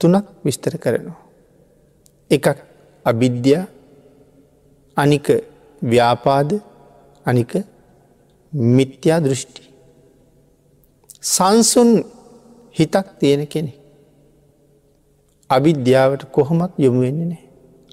තුනක් 0.00 0.26
විස්තර 0.44 0.74
කරනවා. 0.78 1.20
එකක් 2.30 2.46
අවිද්‍යා 3.06 3.64
අනික 4.96 5.26
ව්‍යාපාද 5.82 6.50
අනික 7.28 7.52
මිත්‍යා 8.76 9.20
දෘෂ්ටි. 9.20 9.62
සංසුන් 11.34 11.90
හිතක් 12.78 13.06
තියෙන 13.20 13.42
කෙනෙ. 13.46 13.72
අවිද්‍යාවට 15.50 16.22
කොහොමත් 16.32 16.72
යොමු 16.78 17.00
වෙන්නේ 17.00 17.28
නෑ. 17.32 17.42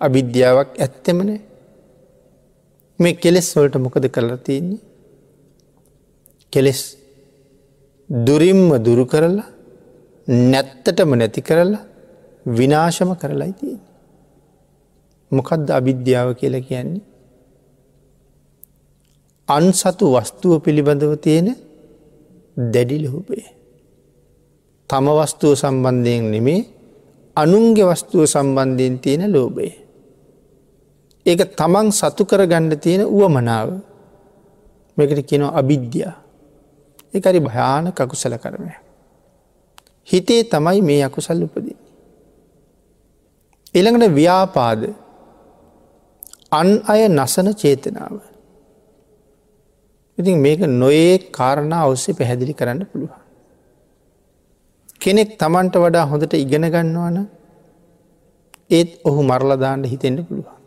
අවිද්‍යාවක් 0.01 0.69
ඇත්තෙමනෑ 0.79 1.41
මේ 2.99 3.13
කෙලෙස් 3.23 3.47
වලට 3.55 3.75
මොකද 3.85 4.05
කරලා 4.15 4.43
තියන්නේ. 4.47 4.81
කෙලෙස් 6.53 6.81
දුරින්ම 8.09 8.69
දුරු 8.85 9.05
කරලා 9.05 9.47
නැත්තටම 10.51 11.11
නැති 11.19 11.41
කරලා 11.41 11.83
විනාශම 12.57 13.09
කරලයි 13.21 13.53
තියෙන. 13.59 13.81
මොකදද 15.31 15.67
අවිද්‍යාව 15.79 16.29
කියල 16.39 16.55
කියන්නේ. 16.69 17.12
අන් 19.47 19.73
සතු 19.73 20.05
වස්තුව 20.09 20.63
පිළිබඳව 20.63 21.13
තියෙන 21.17 21.55
දැඩි 22.55 23.03
ලොහුපේ. 23.03 23.47
තම 24.89 25.05
වස්තුව 25.09 25.53
සම්බන්ධයෙන් 25.53 26.31
නෙමේ 26.31 26.61
අනුන්ගේ 27.37 27.85
වස්තුව 27.85 28.23
සම්බන්ධයෙන් 28.25 28.99
තියෙන 28.99 29.23
ලෝබේ. 29.27 29.73
ඒක 31.25 31.55
තමන් 31.55 31.91
සතු 31.91 32.23
කර 32.25 32.41
ගණ්ඩ 32.43 32.79
තියෙන 32.79 33.03
වුවමනාව 33.07 33.69
මේකට 34.97 35.19
කියනවා 35.23 35.57
අභිද්‍යා 35.59 36.13
එකරි 37.13 37.39
භයාන 37.39 37.91
කකුසල 37.91 38.35
කරමය. 38.37 38.73
හිතේ 40.07 40.43
තමයි 40.43 40.81
මේ 40.81 41.03
අකුසල් 41.03 41.43
උපදී. 41.43 41.77
එළඟට 43.75 44.15
ව්‍යාපාද 44.15 44.81
අන් 46.51 46.69
අය 46.85 47.01
නසන 47.09 47.47
චේතනාව. 47.53 48.32
ඉතින් 50.17 50.37
මේක 50.37 50.59
නොයේ 50.59 51.17
කාරණා 51.31 51.83
ඔස්සේ 51.85 52.13
පැහැදිලි 52.13 52.53
කරන්න 52.53 52.85
පුළුවන්. 52.85 53.21
කෙනෙක් 55.01 55.29
තමන්ට 55.37 55.75
වඩා 55.75 56.05
හොඳට 56.05 56.33
ඉගෙන 56.35 56.65
ගන්නවාන 56.65 57.17
ඒත් 58.69 58.91
ඔහු 59.03 59.21
මරලදාන්න 59.23 59.83
හිතෙන්ට 59.83 60.21
පුළුවන්. 60.27 60.57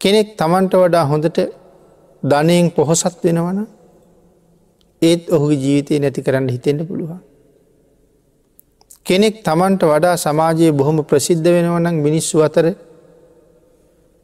කෙනෙක් 0.00 0.28
තමන්ට 0.36 0.74
වඩා 0.74 1.04
හොඳට 1.04 1.38
ධනයෙන් 2.22 2.70
පොහොසත් 2.70 3.16
වෙනවන 3.24 3.60
ඒත් 5.02 5.22
ඔහුගේ 5.30 5.62
ජීවිතය 5.64 5.98
නැති 5.98 6.20
කරන්න 6.22 6.48
හිතෙන්ට 6.48 6.88
පුළුවන්. 6.88 7.20
කෙනෙක් 9.06 9.36
තමන්ට 9.42 9.82
වඩා 9.84 10.16
සමාජයේ 10.16 10.72
බොහොම 10.72 10.98
ප්‍රසිද්ධ 11.02 11.48
වෙනවනම් 11.54 11.96
මිනිස්සු 11.98 12.36
අතර 12.40 12.66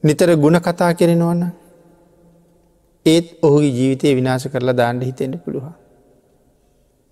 නිතර 0.03 0.31
ගුණ 0.37 0.57
කතා 0.59 0.93
කෙරෙනවන්න 0.95 1.60
ඒත් 3.11 3.27
ඔහුගේ 3.43 3.77
ජීවිතය 3.79 4.15
විනාශ 4.19 4.47
කරලා 4.53 4.79
දාණ්ඩ 4.81 5.09
හිතෙන්ට 5.09 5.43
පුළුවන්. 5.45 5.75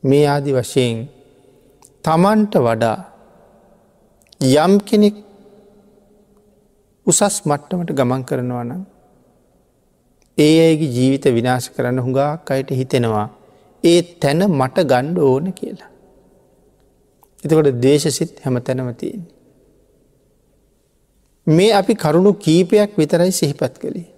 මේ 0.05 0.27
ආදි 0.27 0.53
වශයෙන් 0.53 0.99
තමන්ට 2.05 2.55
වඩා 2.59 2.99
යම් 4.41 4.75
කෙනෙක් 4.81 5.17
උසස් 7.07 7.37
මට්ටමට 7.45 7.91
ගමන් 7.93 8.23
කරනවා 8.25 8.65
නම් 8.65 8.83
ඒ 10.39 10.57
අයගේ 10.65 10.95
ජීවිත 10.97 11.25
විනාශ 11.31 11.69
කරන්න 11.75 12.05
හුඟක් 12.05 12.51
අයට 12.51 12.71
හිතෙනවා 12.73 13.27
ඒ 13.85 14.03
තැන 14.21 14.43
මට 14.51 14.85
ගණ්ඩ 14.85 15.19
ඕන 15.21 15.53
කියලා. 15.53 15.91
එතකොට 17.45 17.71
දේශසිත් 17.83 18.33
හැම 18.45 18.57
තැනමතියෙන්. 18.61 19.25
මේ 21.47 21.73
අපි 21.73 21.95
කරුණු 21.95 22.33
කීපයක් 22.37 22.91
විතරයි 22.97 23.33
සිහිපත් 23.33 23.75
කළේ. 23.79 24.09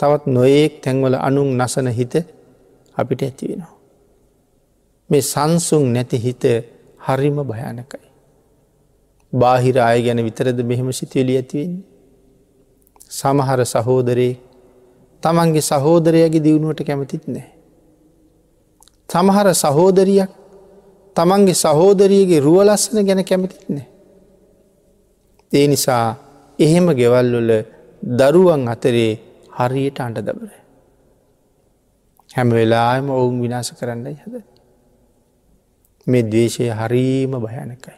තවත් 0.00 0.22
නොයෙක් 0.28 0.72
තැන්වල 0.82 1.14
අනුන් 1.18 1.48
නසන 1.56 1.88
හිත 1.90 2.14
අපිට 2.96 3.22
ඇති 3.22 3.44
වෙනවා. 3.48 3.74
මේ 5.10 5.22
සංසුන් 5.22 5.84
නැති 5.92 6.16
හිත 6.18 6.44
හරිම 7.00 7.36
භයානකයි. 7.42 8.06
බාහිර 9.32 9.76
අය 9.80 10.02
ගැන 10.02 10.20
විතරද 10.20 10.58
මෙහෙම 10.62 10.88
සිතුවලි 10.92 11.36
ඇතිවෙන්නේ. 11.36 11.84
සමහර 13.10 13.60
සහෝදරයේ 13.66 14.34
තමන්ගේ 15.22 15.62
සහෝදරයගේ 15.62 16.40
දියුණුවට 16.40 16.80
කැමතිත් 16.82 17.24
නෑ. 17.26 17.48
සමහර 19.08 19.48
සහෝදරියක් 19.54 20.30
තමන්ගේ 21.16 21.54
සහෝදරියගේ 21.56 22.40
රුවලස්සන 22.40 22.98
ගැන 23.02 23.24
කැමතිත් 23.24 23.68
නෑ. 23.68 23.86
ඒ 25.52 25.66
නිසා 25.66 26.06
එහෙම 26.58 26.86
ගෙවල්ලොල 26.90 27.50
දරුවන් 28.02 28.68
අතරේ 28.68 29.12
හරියට 29.56 30.00
අන්ට 30.00 30.18
දබර. 30.18 30.52
හැම 32.30 32.48
වෙලාම 32.50 33.10
ඔවුන් 33.10 33.40
විනාශ 33.40 33.72
කරන්නයි 33.72 34.16
හද. 34.16 34.34
මේ 36.06 36.22
දවේශය 36.24 36.70
හරීම 36.72 37.32
භයනකයි. 37.38 37.96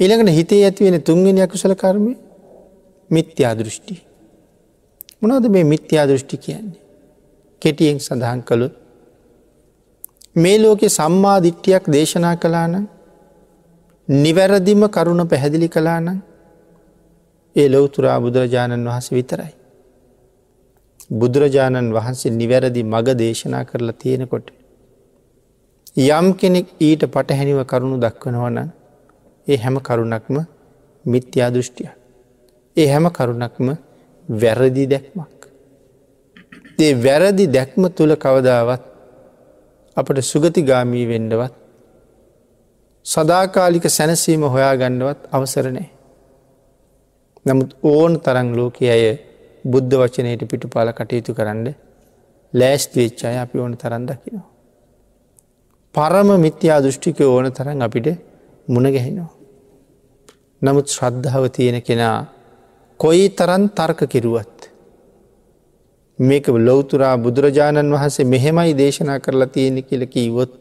ඊළඟට 0.00 0.30
හිතේ 0.30 0.62
ඇතිවෙන 0.64 1.02
තුන්ගෙන 1.02 1.38
අකුසල 1.38 1.74
කර්මය 1.74 2.12
මිත්‍යා 3.10 3.54
දෘෂ්ටි. 3.54 3.96
මොනවද 5.20 5.44
මේ 5.48 5.64
මිත්‍යා 5.64 6.06
දෘෂ්ටි 6.06 6.36
කියන්නේ. 6.38 6.80
කෙටියෙන් 7.62 8.00
සඳහන් 8.00 8.40
කළුත් 8.42 8.74
මේ 10.36 10.58
ලෝකෙ 10.58 10.88
සම්මා 10.88 11.38
දිට්ටියක් 11.42 11.84
දේශනා 11.88 12.36
කලාන 12.36 12.88
නිවැරදිම 14.08 14.82
කරුණ 14.88 15.28
පැහැදිලි 15.28 15.68
කලාන 15.68 16.08
ඒ 17.56 17.68
ලොවතුරා 17.68 18.18
බුදුරජාණන් 18.20 18.86
වහස 18.86 19.08
විතරයි. 19.10 19.52
බුදුරජාණන් 21.12 21.92
වහන්සේ 21.92 22.32
නිවැරදි 22.32 22.82
මග 22.84 23.06
දේශනා 23.14 23.64
කරලා 23.64 23.92
තියෙනකොට. 23.94 24.46
යම් 26.08 26.26
කෙනෙක් 26.34 26.66
ඊට 26.80 27.02
පටහැනිව 27.06 27.60
කරුණු 27.64 27.96
දක්වනවන 27.98 28.58
ඒ 29.46 29.56
හැම 29.56 29.76
කරුණක්ම 29.78 30.36
මිත්‍යා 31.04 31.50
දෘෂ්ටිය. 31.50 31.90
ඒ 32.76 32.88
හැම 32.88 33.06
කරුණක්ම 33.10 33.68
වැරදි 34.28 34.84
දැක්මක්. 34.86 35.40
ඒ 36.78 36.92
වැරදි 36.96 37.44
දැක්ම 37.48 37.82
තුළ 37.90 38.14
කවදාවත් 38.16 38.82
අපට 39.96 40.18
සුගතිගාමී 40.22 41.06
වෙන්ඩවත් 41.06 41.54
සදාකාලික 43.06 43.84
සැනසීම 43.88 44.42
හොයා 44.44 44.74
ගණ්ඩවත් 44.76 45.20
අවසරනෑ. 45.32 45.88
නමුත් 47.46 47.70
ඕන 47.84 48.12
තරං 48.20 48.48
ලෝකය 48.56 48.84
අය 48.88 49.04
බුද්ධ 49.64 49.94
වචනයට 49.94 50.42
පිටු 50.50 50.66
පාල 50.68 50.88
කටයුතු 50.92 51.34
කරන්න 51.34 51.68
ලෑස්ති 52.54 52.96
වෙච්චාය 53.00 53.36
අපි 53.38 53.58
ඕන 53.58 53.72
තරන්දකිනවා. 53.76 54.46
පරම 55.94 56.28
මිත්‍යා 56.40 56.78
දෘෂ්ටික 56.80 57.20
ඕන 57.22 57.46
තරන් 57.52 57.82
අපිට 57.82 58.08
මුණගැහෙනවා. 58.68 59.30
නමුත් 60.62 60.86
ශ්‍රද්ධාව 60.88 61.44
තියෙන 61.50 61.78
කෙනා 61.82 62.18
කොයි 63.00 63.24
තරන් 63.30 63.64
තර්ක 63.70 64.00
කිරුවත්. 64.08 64.58
මේක 66.18 66.46
ලොවතුරා 66.60 67.16
බුදුරජාණන් 67.18 67.94
වහන්සේ 67.94 68.24
මෙහෙමයි 68.24 68.72
දේශනා 68.74 69.18
කරලා 69.20 69.46
තියෙන 69.46 69.78
කියල 69.84 70.04
කීවොත් 70.06 70.52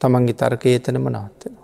තමන්ගේ 0.00 0.34
තර්කය 0.34 0.74
එතනම 0.74 1.06
නවත්තනවා. 1.08 1.61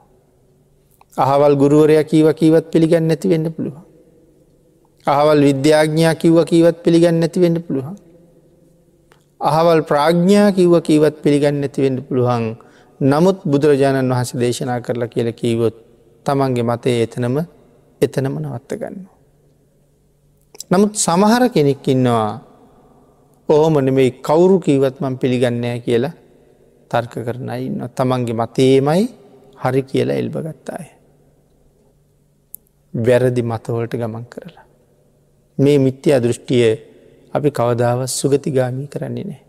අහවල් 1.18 1.54
ගුරුවරයා 1.56 2.04
කීව 2.04 2.26
කීවත් 2.32 2.66
පිළිගන්න 2.72 3.08
නැති 3.08 3.28
වෙන්න 3.28 3.46
පුළුවන්. 3.50 3.84
අහවල් 5.06 5.40
විද්‍යාඥා 5.42 6.14
කිව්ව 6.14 6.38
කීවත් 6.44 6.76
පිළිගන්න 6.84 7.18
නැති 7.20 7.40
වෙන්න 7.40 7.58
පුළුවන්. 7.60 7.96
අහවල් 9.40 9.80
ප්‍රාඥ්ඥා 9.82 10.50
කිව්ව 10.52 10.74
කීවත් 10.82 11.22
පිළිගන්න 11.22 11.62
ඇතිවෙන්න 11.62 12.02
පුළුවන් 12.02 12.46
නමුත් 13.00 13.38
බුදුරජාණන් 13.44 14.10
වහස 14.10 14.30
දේශනා 14.34 14.80
කරලා 14.80 15.08
කියල 15.08 15.30
කීවොත් 15.32 15.76
තමන්ගේ 16.26 16.64
මතේ 16.64 16.96
එතනම 17.02 17.36
එතනම 18.02 18.34
නවත්ත 18.34 18.70
ගන්න. 18.72 18.96
නමුත් 20.70 20.92
සමහර 20.96 21.42
කෙනෙක් 21.48 21.86
ඉන්නවා 21.86 22.30
ඔහොමන 23.48 23.88
මේ 23.94 24.10
කවුරු 24.20 24.58
කීවත් 24.58 24.96
මං 25.00 25.14
පිළිගන්නෑ 25.16 25.78
කියලා 25.80 26.14
තර්ක 26.90 27.14
කරන 27.24 27.50
ඉන්න 27.58 27.80
තමන්ගේ 27.90 28.34
මතේමයි 28.34 29.04
හරි 29.62 29.82
කියලා 29.84 30.20
එල්බ 30.22 30.36
ගත්තාය. 30.36 30.86
වැරදි 32.94 33.42
මතවලට 33.42 33.94
ගමන් 33.94 34.24
කරලා. 34.26 34.66
මේ 35.58 35.78
මිත්‍ය 35.78 36.12
අදෘෂ්ටිය 36.12 36.64
අපි 37.34 37.50
කවදාව 37.50 38.06
සුගතිගාමී 38.08 38.88
කරන්නේ 38.88 39.24
නෑ. 39.24 39.40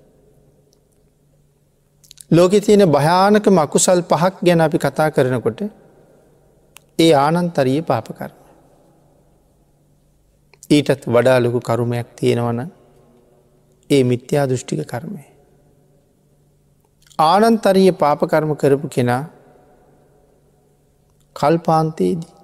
ලෝකෙ 2.31 2.59
තියෙන 2.61 2.85
භයානක 2.87 3.45
මකුසල් 3.49 4.01
පහක් 4.03 4.35
ගැන 4.41 4.61
අපි 4.61 4.77
කතා 4.77 5.09
කරනකොට 5.11 5.61
ඒ 6.99 7.13
ආනන්තරිය 7.15 7.81
පාපකරම. 7.83 8.35
ඊටත් 10.69 11.03
වඩා 11.07 11.39
ලොකු 11.39 11.59
කරුමයක් 11.61 12.07
තියෙනවන 12.15 12.59
ඒ 13.89 14.03
මිත්‍යා 14.03 14.45
දෘෂ්ටික 14.47 14.81
කර්මය. 14.85 15.23
ආනන්තරීය 17.19 17.91
පාපකර්ම 17.93 18.51
කරපු 18.55 18.87
කෙනා 18.87 19.23
කල්පාන්තයේදී. 21.35 22.38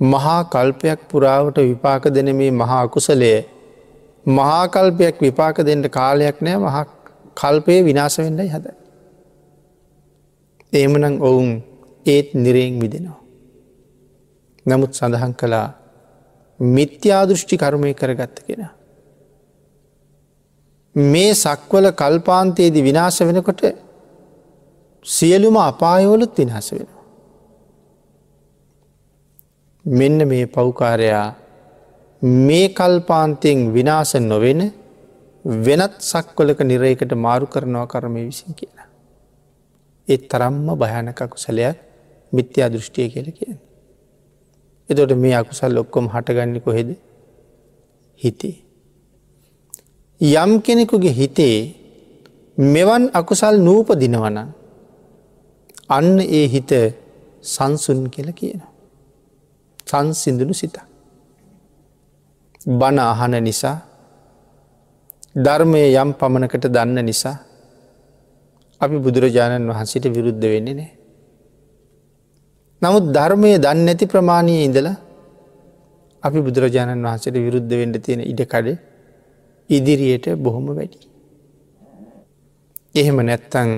මහා 0.00 0.42
කල්පයක් 0.46 1.08
පුරාවට 1.08 1.56
විපාක 1.60 2.04
දෙන 2.10 2.36
මේ 2.36 2.50
මහා 2.52 2.82
අකුසලය 2.82 3.32
මහාකල්පයක් 4.26 5.20
විපාක 5.20 5.56
දෙන්නට 5.58 5.88
කාලයක් 5.90 6.40
නෑ 6.40 6.58
මහා 6.58 6.84
කල්පය 7.34 7.84
විනාස 7.84 8.18
වෙන්නයි 8.18 8.48
හද. 8.48 8.66
ඒමනං 10.72 11.20
ඔවුන් 11.20 11.62
ඒත් 12.06 12.34
නිරයෙන් 12.34 12.80
විදෙනවා. 12.80 13.20
නමුත් 14.66 14.92
සඳහන් 14.92 15.34
කළා 15.34 15.68
මිත්‍යාදෘෂ්ටි 16.60 17.56
කර්මය 17.56 17.94
කරගත්ත 17.94 18.44
කෙන. 18.46 18.68
මේ 20.94 21.34
සක්වල 21.34 21.86
කල්පාන්තයේදි 21.92 22.82
විනාශ 22.82 23.20
වෙනකොට 23.22 23.62
සියලුම 25.04 25.56
අපායවලුත් 25.58 26.38
විනාස 26.38 26.72
වෙනවා. 26.72 26.99
මෙන්න 29.84 30.28
මේ 30.28 30.46
පෞකාරයා 30.46 31.34
මේ 32.22 32.68
කල්පාන්තයෙන් 32.70 33.72
විනාස 33.74 34.14
නොවෙන 34.22 34.60
වෙනත් 35.44 35.94
සක්වලක 36.00 36.60
නිරයකට 36.62 37.12
මාරු 37.16 37.46
කරනවා 37.46 37.86
කරමය 37.86 38.26
විසින් 38.26 38.54
කියලා. 38.54 38.88
ඒ 40.08 40.18
තරම්ම 40.20 40.66
භයනකකු 40.76 41.36
සලයක් 41.36 41.76
මිත්‍යා 42.32 42.68
දෘෂ්ටිය 42.68 43.08
කියල 43.08 43.32
කියෙන්. 43.32 43.58
එතොට 44.90 45.12
මේ 45.14 45.34
අකුසල් 45.34 45.78
ඔක්කොම 45.78 46.08
හටගන්න 46.08 46.60
කොහෙද 46.60 46.90
හිතේ. 48.20 48.56
යම් 50.20 50.52
කෙනෙකුගේ 50.60 51.12
හිතේ 51.12 51.56
මෙවන් 52.58 53.04
අකුසල් 53.12 53.56
නූපදිනවන 53.58 54.38
අන්න 55.88 56.20
ඒ 56.20 56.46
හිත 56.48 56.70
සංසුන් 57.42 58.10
කියල 58.10 58.32
කියන. 58.32 58.69
සංසිඳුණු 59.86 60.54
සිත. 60.54 60.76
බණ 62.70 62.98
අහන 63.00 63.34
නිසා 63.40 63.76
ධර්මය 65.36 65.82
යම් 65.94 66.10
පමණකට 66.12 66.66
දන්න 66.66 66.98
නිසා 67.02 67.36
අපි 68.80 68.96
බුදුරජාණන් 68.98 69.68
වහන්සට 69.68 70.04
විරුද්ධ 70.08 70.44
වෙන්නේ 70.44 70.74
නෑ. 70.74 70.90
නමුත් 72.82 73.04
ධර්මය 73.10 73.50
දන්න 73.58 73.88
ඇති 73.88 74.06
ප්‍රමාණය 74.06 74.56
ඉඳලා 74.64 74.96
අපි 76.22 76.38
බුදුරජාණන් 76.40 77.06
වහන්සට 77.06 77.36
විරුද්ධ 77.36 77.72
වෙන්ඩ 77.72 77.96
තියෙන 77.98 78.20
ඉඩකඩ 78.22 78.68
ඉදිරියට 79.70 80.26
බොහොම 80.36 80.66
වැඩි. 80.68 80.98
එහෙම 82.94 83.18
නැත්තං 83.22 83.70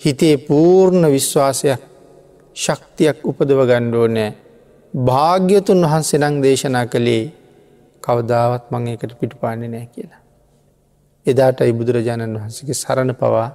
හිතේ 0.00 0.36
පූර්ණ 0.38 1.04
විශ්වාසයක් 1.08 1.82
ශක්තියක් 2.56 3.18
උපදව 3.24 3.60
ගණ්ඩෝ 3.64 4.06
නෑ 4.08 4.30
භාග්‍යතුන් 4.94 5.80
වහන්සේ 5.82 6.18
නං 6.18 6.36
දේශනා 6.42 6.86
කළේ 6.86 7.24
කවදාවත් 8.02 8.64
මං 8.70 8.86
එකට 8.88 9.12
පිටුපාන්නේ 9.20 9.68
නෑ 9.68 9.86
කියලා. 9.86 10.22
එදාට 11.26 11.60
අයි 11.60 11.72
බුදුරජාණන් 11.72 12.38
වහන්සගේ 12.38 12.74
සරණ 12.74 13.14
පවා 13.14 13.48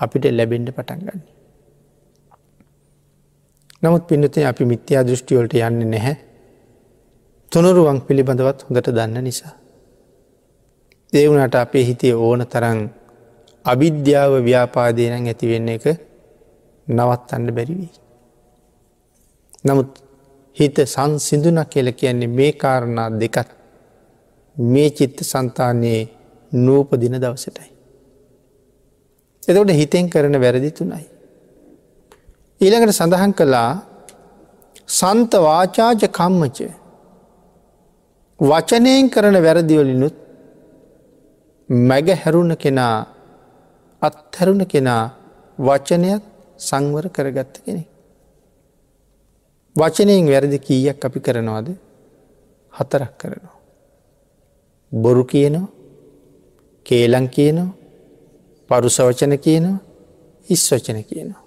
අපිට 0.00 0.24
ලැබෙන්ඩ 0.30 0.70
පටන් 0.70 1.00
ගන්න. 1.00 1.22
නමුත් 3.82 4.04
පිනතේ 4.06 4.44
අපි 4.46 4.64
මිත්‍යා 4.64 5.02
දෘෂ්ටිවලට 5.02 5.54
යන්න 5.60 5.90
නැහැ 5.90 6.16
තුනුරුවන් 7.52 7.98
පිළිබඳවත් 8.00 8.60
හොඳට 8.66 8.90
දන්න 8.90 9.24
නිසා. 9.24 9.54
දේවුණට 11.12 11.54
අපේ 11.54 11.84
හිතේ 11.84 12.14
ඕන 12.16 12.46
තරන් 12.46 12.80
අවිද්‍යාව 13.64 14.32
ව්‍යාපාදයනං 14.44 15.26
ඇතිවෙන්න 15.26 15.68
එක 15.68 15.86
නවත්තන්න 16.86 17.50
බැරිවී. 17.56 17.90
නමුත් 19.64 19.90
හිත 20.56 20.76
සං 20.84 21.12
සිදුන 21.18 21.58
කියල 21.66 21.88
කියන්නේ 21.92 22.26
මේ 22.28 22.52
කාරණා 22.54 23.08
දෙකත් 23.20 23.48
මේ 24.56 24.90
චිත්ත 24.90 25.18
සන්තානයේ 25.22 26.00
නූපදින 26.52 27.14
දවසටයි. 27.14 27.70
එතකොට 29.42 29.70
හිතෙන් 29.72 30.10
කරන 30.10 30.36
වැරදි 30.40 30.70
තුනයි. 30.70 31.04
ඊළඟට 32.60 32.92
සඳහන් 32.92 33.32
කළා 33.32 33.70
සන්ත 34.88 35.32
වාචාජ 35.40 36.02
කම්මච 36.10 36.58
වචනයෙන් 38.40 39.10
කරන 39.10 39.36
වැරදිවලිනුත් 39.42 40.16
මැග 41.68 42.08
හැරුණ 42.14 42.52
කෙනා 42.56 42.96
අත්හැරුණ 44.02 44.64
කෙනා 44.66 45.04
වචනයක් 45.58 46.22
සංවර 46.58 47.06
කරගත්ත 47.08 47.54
කෙනෙ. 47.64 47.82
වචනයෙන් 49.76 50.26
වැරදි 50.26 50.58
කීයක් 50.58 51.04
අපි 51.04 51.20
කරනවාද 51.20 51.68
හතරක් 52.72 53.12
කරනවා. 53.18 53.56
බොරු 54.92 55.24
කියනවා 55.24 55.68
කේලං 56.86 57.28
කියනවා 57.28 57.74
පරුසවචන 58.70 59.38
කියනවා 59.38 59.78
ඉස් 60.48 60.62
වචන 60.72 60.98
කියනවා. 61.04 61.42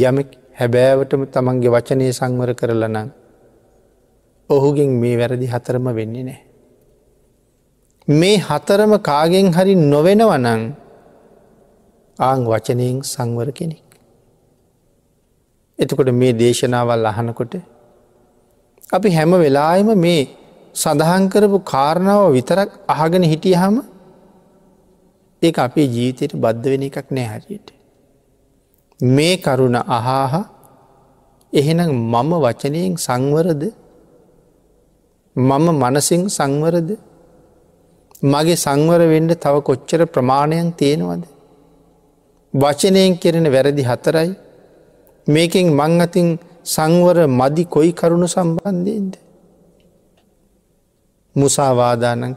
යමෙක් 0.00 0.28
හැබෑවටම 0.58 1.22
තමන්ගේ 1.26 1.70
වචනය 1.70 2.12
සංවර 2.12 2.50
කරලනං 2.54 3.10
ඔහුගෙන් 4.50 4.90
මේ 5.00 5.18
වැරදි 5.18 5.46
හතරම 5.46 5.86
වෙන්නේ 5.94 6.24
නෑ. 6.24 6.40
මේ 8.08 8.38
හතරම 8.40 8.92
කාගෙන් 9.00 9.52
හරි 9.52 9.74
නොවෙනවනං 9.74 10.62
ආං 12.18 12.40
වචනයෙන් 12.44 12.98
සංවර 13.04 13.52
කෙනෙක්. 13.52 13.89
එතකොට 15.80 16.10
මේ 16.12 16.32
දේශනාවල් 16.32 17.06
අහනකොට 17.06 17.54
අපි 18.92 19.08
හැම 19.10 19.32
වෙලායම 19.34 19.90
මේ 19.96 20.22
සඳහන් 20.74 21.24
කරපු 21.32 21.58
කාරණාව 21.64 22.22
විතරක් 22.32 22.70
අහගෙන 22.88 23.24
හිටියහම 23.24 23.76
ඒ 25.42 25.52
අපේ 25.56 25.86
ජීවිතයට 25.86 26.32
බද්ධ 26.34 26.66
වෙන 26.72 26.82
එකක් 26.82 27.08
නෑ 27.10 27.28
හරියට. 27.32 27.68
මේ 29.00 29.34
කරුණ 29.36 29.76
අහාහ 29.88 30.34
එහෙනම් 31.52 31.92
මම 32.12 32.32
වචනයෙන් 32.36 32.94
සංවරද 32.98 33.62
මම 35.36 35.66
මනසිං 35.82 36.22
සංවරද 36.28 36.90
මගේ 38.22 38.56
සංවර 38.56 39.02
වෙන්න 39.12 39.30
තව 39.34 39.54
කොච්චර 39.62 40.00
ප්‍රමාණයන් 40.06 40.70
තියෙනවද. 40.72 41.24
වචනයෙන් 42.54 43.12
කෙරෙන 43.18 43.46
වැරදි 43.52 43.82
හතරයි 43.82 44.30
මේකෙන් 45.26 45.66
මං 45.70 46.00
අතින් 46.00 46.28
සංවර 46.64 47.18
මදි 47.30 47.64
කොයි 47.66 47.92
කරුණු 47.92 48.26
සම්බන්ධයෙන්ද. 48.26 49.14
මුසාවාදානන් 51.36 52.36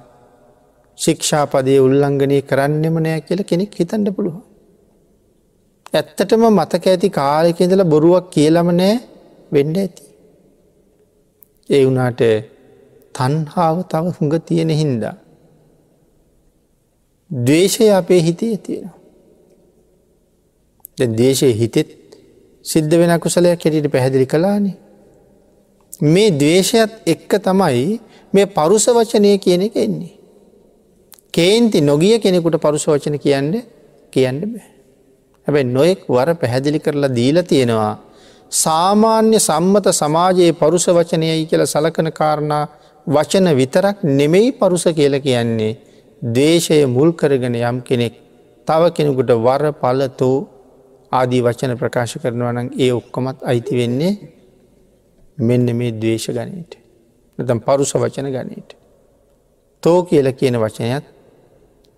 ශික්ෂාපදය 0.97 1.75
උල්ලංඝනය 1.79 2.37
කරන්නෙම 2.41 2.95
නෑ 2.99 3.21
කියල 3.21 3.41
කෙනෙක් 3.43 3.73
හිතන්ඩ 3.73 4.09
පුළුව. 4.15 4.35
ඇත්තටම 5.93 6.43
මතක 6.49 6.85
ඇති 6.87 7.09
කාලෙක 7.09 7.59
ඉඳල 7.59 7.83
බොරුවක් 7.85 8.25
කියලම 8.29 8.69
නෑ 8.71 8.95
වෙන්ඩ 9.51 9.77
ඇති. 9.77 10.03
ඒ 11.69 11.83
වුනාට 11.85 12.21
තන්හාාව 13.15 13.77
තව 13.91 14.05
හුඟ 14.17 14.35
තියෙන 14.41 14.71
හින්දා. 14.71 15.15
දවේශය 17.31 17.85
අපේ 17.91 18.21
හිතේ 18.21 18.57
තියෙනවා. 18.57 19.03
දේශය 20.97 21.53
හිතෙත් 21.53 21.89
සිද්ධ 22.65 22.95
වෙන 22.97 23.19
කුසලයක් 23.19 23.59
කෙටිට 23.59 23.91
පැහැදිලි 23.91 24.25
කලානේ. 24.25 24.75
මේ 26.03 26.31
දවේශයත් 26.31 26.91
එක්ක 27.05 27.31
තමයි 27.39 27.99
මේ 28.33 28.45
පරුස 28.47 28.85
වචනය 28.89 29.37
කියන 29.37 29.61
එක 29.61 29.75
එන්නේ. 29.77 30.13
කේන්ති 31.31 31.81
නොගිය 31.81 32.19
කෙනෙකුට 32.19 32.57
පරුස 32.57 32.85
වචන 32.85 33.17
කියන්න 33.19 33.51
කියන්න 34.13 34.39
බෑ. 34.43 34.65
හැබැයි 35.47 35.73
නොයෙක් 35.75 36.01
වර 36.07 36.29
පැහැදිලි 36.35 36.79
කරලා 36.79 37.09
දීල 37.09 37.37
තියෙනවා. 37.43 37.93
සාමාන්‍ය 38.51 39.39
සම්මත 39.39 39.87
සමාජයේ 39.93 40.53
පරුස 40.53 40.85
වචනයයි 40.89 41.45
කියල 41.45 41.65
සලකන 41.65 42.11
කාරණා 42.11 42.63
වචන 43.07 43.47
විතරක් 43.55 43.97
නෙමෙයි 44.19 44.51
පරුස 44.53 44.85
කියල 44.99 45.19
කියන්නේ. 45.19 45.77
දේශය 46.21 46.85
මුල් 46.87 47.11
කරගෙන 47.13 47.55
යම් 47.61 47.77
කෙනෙක් 47.81 48.13
තව 48.67 48.81
කෙනෙකුට 48.95 49.31
වර 49.45 49.63
පලතෝ 49.73 50.37
ආදී 51.13 51.41
වචන 51.41 51.73
ප්‍රකාශ 51.77 52.15
කරනවනම් 52.21 52.67
ඒ 52.77 52.91
ඔක්කොමත් 52.91 53.37
අයිති 53.43 53.73
වෙන්නේ 53.79 54.13
මෙන්න 55.37 55.67
මේ 55.75 55.91
දවේශ 55.93 56.29
ගනයට. 56.29 56.71
නතම් 57.39 57.59
පරුස 57.59 57.91
වචන 57.95 58.29
ගනයට. 58.29 58.69
තෝ 59.83 59.99
කියල 60.03 60.27
කියන 60.33 60.55
වචනයත් 60.57 61.05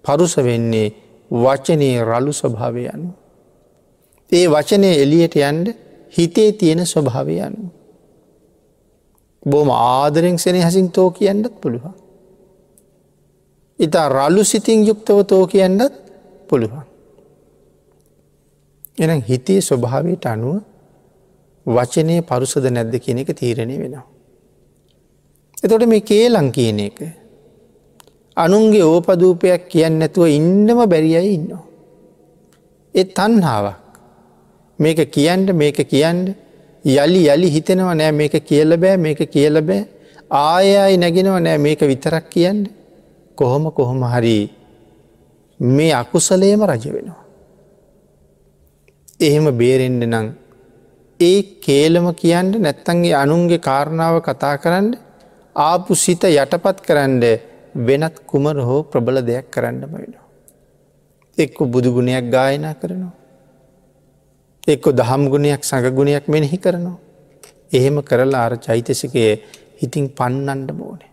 පරුස 0.06 0.34
වෙන්නේ 0.39 0.88
වචනයේ 1.32 2.04
රලු 2.04 2.34
ස්වභාවය 2.34 2.84
යනු. 2.88 3.12
ඒ 4.32 4.45
වචනය 4.47 4.89
එලියට 4.95 5.36
යන්ඩ 5.41 5.67
හිතේ 6.13 6.51
තියෙන 6.54 6.86
ස්වභාවය 6.86 7.38
යනු. 7.39 7.69
බොම 9.45 9.69
ආදරෙන් 9.71 10.38
සෙන 10.38 10.56
හසින් 10.58 10.91
තෝ 10.91 11.10
කියන්නත් 11.12 11.62
පුළුවන්. 11.62 11.95
ඉතා 13.80 14.08
රල්ලු 14.10 14.43
සිතින් 14.43 14.88
යුක්තව 14.88 15.23
තෝ 15.23 15.43
කියන්නත් 15.47 15.93
පුළුවන්. 16.49 16.94
එන 18.97 19.21
හිතේ 19.21 19.60
ස්වභාවයට 19.62 20.25
අනුව 20.25 20.58
වචනය 21.65 22.21
පරුසද 22.21 22.65
නැද්ද 22.69 22.95
කියන 22.99 23.17
එක 23.17 23.31
තීරණය 23.34 23.77
වෙනවා. 23.79 24.05
එතොට 25.63 25.86
මේ 25.86 26.01
කේලං 26.01 26.51
කියන 26.51 26.79
එක 26.79 26.99
අනුන්ගේ 28.38 28.84
ඕපදූපයක් 28.84 29.67
කියන්න 29.67 29.99
නැතුව 29.99 30.27
ඉන්නම 30.29 30.79
බැරියයි 30.86 31.34
ඉන්නවා. 31.34 31.63
එ 32.95 33.03
තන්හාාවක් 33.03 33.99
මේක 34.79 34.99
කියන්ට 35.10 35.51
මේක 35.53 35.77
කියන්න 35.86 36.36
යළි 36.86 37.21
යළි 37.25 37.49
හිතෙනව 37.49 37.91
නෑ 37.93 38.12
මේක 38.12 38.36
කියල 38.43 38.77
බෑ 38.77 38.97
මේක 38.97 39.19
කියල 39.27 39.62
බෑ 39.62 39.81
ආයයි 40.31 40.97
නැගෙනව 40.97 41.38
නෑ 41.39 41.58
මේක 41.58 41.81
විතරක් 41.81 42.29
කියන්න 42.29 42.63
කොහොම 43.38 43.71
කොහොම 43.71 44.01
හරි 44.05 44.39
මේ 45.60 45.93
අකුසලේම 45.93 46.63
රජ 46.63 46.86
වෙනවා. 46.88 47.24
එහෙම 49.19 49.45
බේරෙන්ඩ 49.58 50.04
නං 50.04 50.28
ඒ 51.19 51.41
කේලම 51.62 52.08
කියන්න 52.13 52.51
නැත්තන්ගේ 52.60 53.13
අනුන්ගේ 53.13 53.60
කාරණාව 53.60 54.15
කතා 54.19 54.56
කරන්න 54.58 54.88
ආපු 55.56 55.95
සිත 55.95 56.23
යටපත් 56.25 56.80
කරන්න 56.82 57.23
වෙනත් 57.78 58.15
කුමර 58.25 58.58
හෝ 58.60 58.82
ප්‍රබල 58.84 59.17
දෙයක් 59.21 59.47
කරන්නම 59.51 59.91
වෙනවා. 59.93 60.25
එක්ක 61.38 61.58
බුදුගුණයක් 61.65 62.25
ගායනා 62.30 62.73
කරනවා. 62.73 63.13
එක්කො 64.67 64.91
දහම් 64.91 65.23
ගුණයක් 65.30 65.63
සඟගුණයක් 65.63 66.28
මෙනෙහි 66.28 66.58
කරනවා. 66.58 66.97
එහෙම 67.71 67.97
කරලා 68.01 68.45
අර 68.47 68.54
චෛතසිකය 68.58 69.23
හිතින් 69.80 70.06
පන්නන්ඩ 70.10 70.69
බෝනේ. 70.71 71.12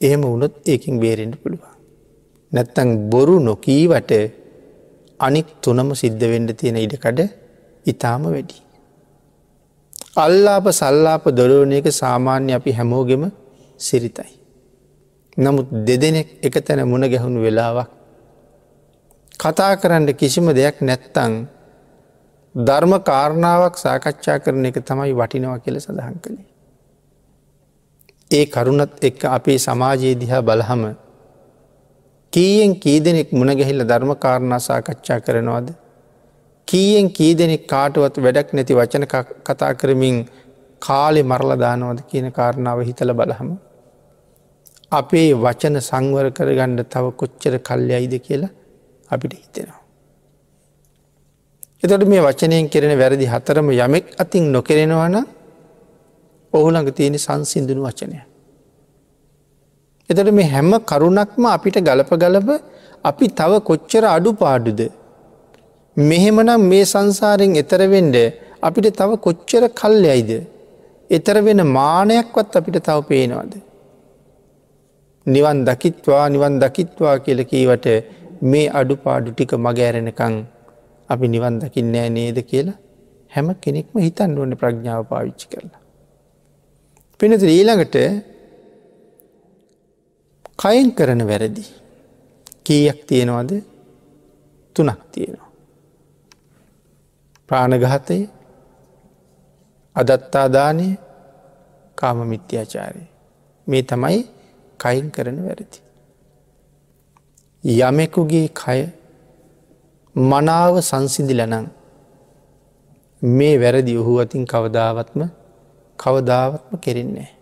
එහෙම 0.00 0.22
වුණොත් 0.22 0.54
ඒකින් 0.64 1.00
බේරෙන්ට 1.00 1.36
පුළුවන්. 1.42 1.74
නැත්තං 2.52 2.88
බොරු 3.10 3.36
නොකීවට 3.40 4.12
අනික් 5.22 5.48
තුනම 5.62 5.88
සිද්ධ 5.94 6.24
වෙන්ඩ 6.24 6.50
තියෙන 6.54 6.76
ඉඩකඩ 6.76 7.20
ඉතාම 7.86 8.22
වැඩි. 8.26 8.56
අල්ලාප 10.16 10.66
සල්ලාප 10.72 11.24
දොරෝණ 11.30 11.72
එක 11.72 11.86
සාමාන්‍ය 11.92 12.52
අපි 12.52 12.70
හැමෝගෙම 12.72 13.24
සිරිතයි. 13.80 14.32
නමුත් 15.36 15.68
දෙදෙනෙක් 15.86 16.28
එක 16.42 16.54
තැන 16.60 16.84
මුණ 16.84 17.04
ගැහුණු 17.04 17.40
වෙලාවක්. 17.40 17.88
කතා 19.34 19.72
කරන්න 19.76 20.06
කිසිම 20.14 20.46
දෙයක් 20.52 20.76
නැත්තං 20.80 21.32
ධර්ම 22.54 22.92
කාරණාවක් 23.00 23.74
සාකච්ඡා 23.76 24.38
කරන 24.38 24.64
එක 24.66 24.78
තමයි 24.82 25.12
වටිනවා 25.12 25.58
කියල 25.58 25.76
සඳහන් 25.80 26.16
කළේ. 26.20 26.48
ඒ 28.30 28.44
කරුණත් 28.46 28.92
එක්ක 29.00 29.24
අපේ 29.26 29.58
සමාජයේ 29.58 30.14
දිහා 30.14 30.42
බලහම 30.42 30.82
කීයෙන් 32.32 32.72
කී 32.80 32.98
දෙනෙක් 33.00 33.32
මුණගැහිල්ල 33.32 33.84
ධර්ම 33.84 34.12
කාරණා 34.16 34.60
සාකච්ඡා 34.60 35.20
කරනවාද. 35.20 35.68
කීයෙන් 36.68 37.10
කී 37.10 37.32
දෙනෙක් 37.34 37.66
කාටුවත් 37.66 38.16
වැඩක් 38.18 38.48
නැති 38.52 38.78
වචන 38.78 39.04
කතා 39.46 39.72
කරමින් 39.74 40.16
කාලෙ 40.82 41.22
මරලදානවද 41.24 42.00
කියන 42.10 42.32
කාරණාව 42.32 42.80
හිතල 42.88 43.12
බලහම. 43.12 43.50
අපේ 44.92 45.28
වචන 45.36 45.76
සංවර 45.80 46.26
කරගණ්ඩ 46.30 46.88
තව 46.88 47.04
කොච්චර 47.20 47.54
කල්යයිද 47.60 48.14
කියලා 48.26 48.52
අපිට 49.10 49.32
හිතෙනවා. 49.34 49.80
එතොට 51.84 52.04
මේ 52.06 52.20
වචනයෙන් 52.20 52.66
කෙරෙන 52.68 52.98
වැරදි 52.98 53.26
හතරම 53.26 53.68
යමෙක් 53.76 54.04
අතින් 54.18 54.52
නොකරෙනවාන 54.52 55.16
ඔහුළඟ 56.52 56.92
තියෙන 56.92 57.18
සංසිින්දුණු 57.18 57.82
වචනය. 57.84 58.31
එතට 60.12 60.30
මේ 60.38 60.48
හැම 60.54 60.70
කරුණක්ම 60.90 61.44
අපිට 61.56 61.78
ගලප 61.88 62.10
ගලප 62.22 62.50
අපි 63.04 63.26
තව 63.38 63.52
කොච්චර 63.68 64.04
අඩු 64.14 64.30
පාඩුද. 64.42 64.80
මෙහෙමනම් 65.96 66.62
මේ 66.70 66.84
සංසාරෙන් 66.84 67.52
එතරවෙන්ඩ 67.62 68.16
අපිට 68.62 68.88
තව 69.00 69.10
කොච්චර 69.26 69.64
කල්යයිද. 69.80 70.30
එතර 71.10 71.36
වෙන 71.46 71.60
මානයක්වත් 71.78 72.56
අපිට 72.60 72.78
තව 72.80 72.98
පේනවාද. 73.10 73.52
නිවන් 75.26 75.58
දකිත්වා 75.68 76.24
නිවන් 76.28 76.54
දකිත්වා 76.62 77.16
කියලකීවට 77.24 77.86
මේ 78.42 78.66
අඩු 78.70 78.94
පාඩු 79.04 79.30
ටික 79.32 79.52
මගෑරෙනකං 79.66 80.34
අපි 81.08 81.26
නිවන් 81.34 81.54
දකින්නෑ 81.62 82.08
නේද 82.10 82.38
කියලා 82.50 82.78
හැම 83.32 83.48
කෙනෙක්ම 83.64 83.96
හිතන් 84.06 84.32
ඕන 84.38 84.52
ප්‍රඥාව 84.60 85.02
පාවිච්චි 85.12 85.46
කරලා. 85.52 85.80
පිනත 87.20 87.42
ඊළඟට 87.48 87.96
කයෙන් 90.62 90.94
කරන 90.94 91.26
වැරදි. 91.26 91.64
කීයක් 92.64 92.98
තියෙනවද 93.06 93.52
තුනක් 94.76 95.00
තියෙනවා. 95.12 95.50
ප්‍රාණගහතය 97.48 98.18
අදත්තාදානය 99.96 100.86
කාම 101.94 102.18
මිත්‍යාචාරය. 102.26 103.02
මේ 103.66 103.82
තමයි 103.82 104.20
කයින් 104.80 105.10
කරන 105.10 105.38
වැරදි. 105.46 105.78
යමෙකුගේ 107.64 108.48
කය 108.54 108.80
මනාව 110.16 110.74
සංසිදිලනං 110.80 111.66
මේ 113.22 113.60
වැරදි 113.60 113.92
ඔහු 113.96 114.12
අතින් 114.18 114.44
කවදාවත්ම 114.44 115.20
කවදාවත්ම 115.98 116.72
කෙරෙන්නේ. 116.76 117.41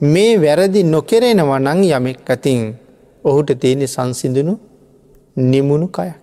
මේ 0.00 0.38
වැරදි 0.38 0.82
නොකෙරෙනවා 0.84 1.58
නං 1.58 1.84
යමෙක් 1.84 2.30
අතින් 2.30 2.78
ඔහුට 3.24 3.50
තියෙනෙ 3.60 3.86
සංසිඳුණු 3.86 4.54
නිමුණු 5.36 5.88
කයක්. 5.88 6.14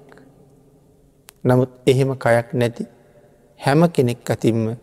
නමුත් 1.44 1.70
එහෙම 1.86 2.16
කයක් 2.16 2.54
නැති 2.54 2.88
හැම 3.60 3.82
කෙනෙක් 3.90 4.30
අතින්ම 4.30 4.78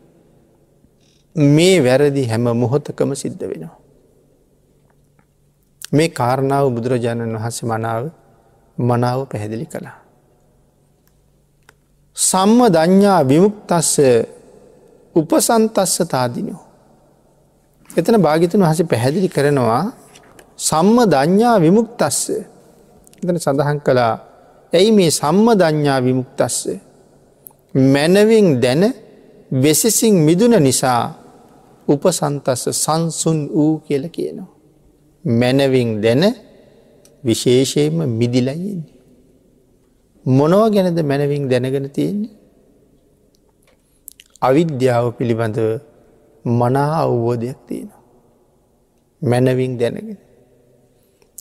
මේ 1.36 1.76
වැරදි 1.80 2.28
හැම 2.28 2.44
මොහොතකම 2.54 3.14
සිද්ධ 3.14 3.42
වෙනවා. 3.42 3.78
මේ 5.92 6.08
කාරණාව 6.08 6.66
බුදුරජාණන් 6.70 7.36
වහස 7.36 7.62
මනාව 7.62 8.04
මනාව 8.78 9.26
පැහැදිලි 9.26 9.66
කළා. 9.66 9.98
සම්ම 12.16 12.60
දඥ්ඥා 12.68 13.20
විමුක්තස්ස 13.24 13.96
උපසන්තස්ස 15.16 15.96
තාදිනෝ. 16.08 16.71
එතන 17.92 18.16
භාගිතන 18.18 18.62
හස 18.62 18.80
පැහැදිලි 18.84 19.28
කරනවා 19.28 19.84
සම්ම 20.60 20.96
දඥ්ඥා 21.06 21.56
විමුක්තස්ස 21.58 22.18
එතන 23.20 23.36
සඳහන් 23.38 23.78
කළා 23.80 24.14
ඇයි 24.72 24.90
මේ 24.90 25.10
සම්ම 25.12 25.46
දඥ්ඥා 25.54 25.98
විමුක්තස්ස 26.00 26.56
මැනවින් 27.74 28.48
දැන 28.60 28.82
වෙසසින් 29.54 30.14
මිදුන 30.20 30.54
නිසා 30.58 31.02
උපසන්තස්ස 31.88 32.64
සංසුන් 32.74 33.38
වූ 33.48 33.80
කියල 33.80 34.04
කියනවා. 34.08 34.50
මැනවින් 35.24 35.90
දැන 36.02 36.22
විශේෂයෙන්ම 37.24 37.98
මිදිලයින්නේ. 38.10 38.92
මොනව 40.26 40.62
ගැනද 40.70 40.98
මැනවින් 41.02 41.44
දැනගෙන 41.50 41.86
තියෙන්නේ. 41.90 42.32
අවිද්‍යාව 44.42 45.04
පිළිබඳව 45.12 45.68
මනා 46.44 46.92
අවබෝධයක් 47.02 47.58
තියෙනවා. 47.66 48.02
මැනවින් 49.22 49.78
දැනගෙන. 49.78 50.18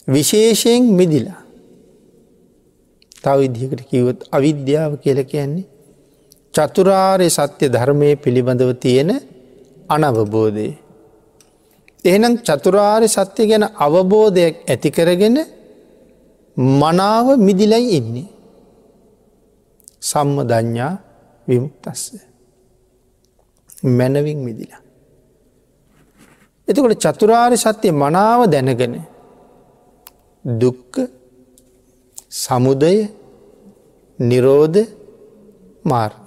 විශේෂයෙන් 0.07 0.83
මිදිලා. 0.83 1.41
තව 3.23 3.37
විදිහකට 3.39 3.81
කිවොත් 3.89 4.19
අවිද්‍යාව 4.31 4.91
කියල 4.97 5.19
කියන්නේ 5.23 5.69
චතුරාර්ය 6.53 7.27
සත්‍ය 7.29 7.65
ධර්මය 7.69 8.15
පිළිබඳව 8.15 8.71
තියෙන 8.75 9.11
අනවබෝධය. 9.89 10.67
එහෙනම් 12.05 12.33
චතුරාර්ය 12.37 13.07
සත්‍ය 13.07 13.41
ගැන 13.47 13.63
අවබෝධයක් 13.85 14.55
ඇතිකරගෙන 14.69 15.37
මනාව 16.57 17.27
මිදිලයි 17.37 17.89
ඉන්නේ. 17.97 18.29
සම්ම 20.01 20.37
දඥා 20.43 20.93
විමුක්තස්ස. 21.47 22.03
මැනවින් 23.97 24.39
මිදිලා. 24.47 24.80
එතකොට 26.71 27.03
චතුරාර් 27.05 27.53
සත්‍යය 27.57 27.91
මනාව 27.93 28.41
දැනගෙන 28.53 28.95
දුක්ක 30.45 30.93
සමුදය 32.33 32.95
නිරෝධ 34.19 34.79
මාර්ග. 35.83 36.25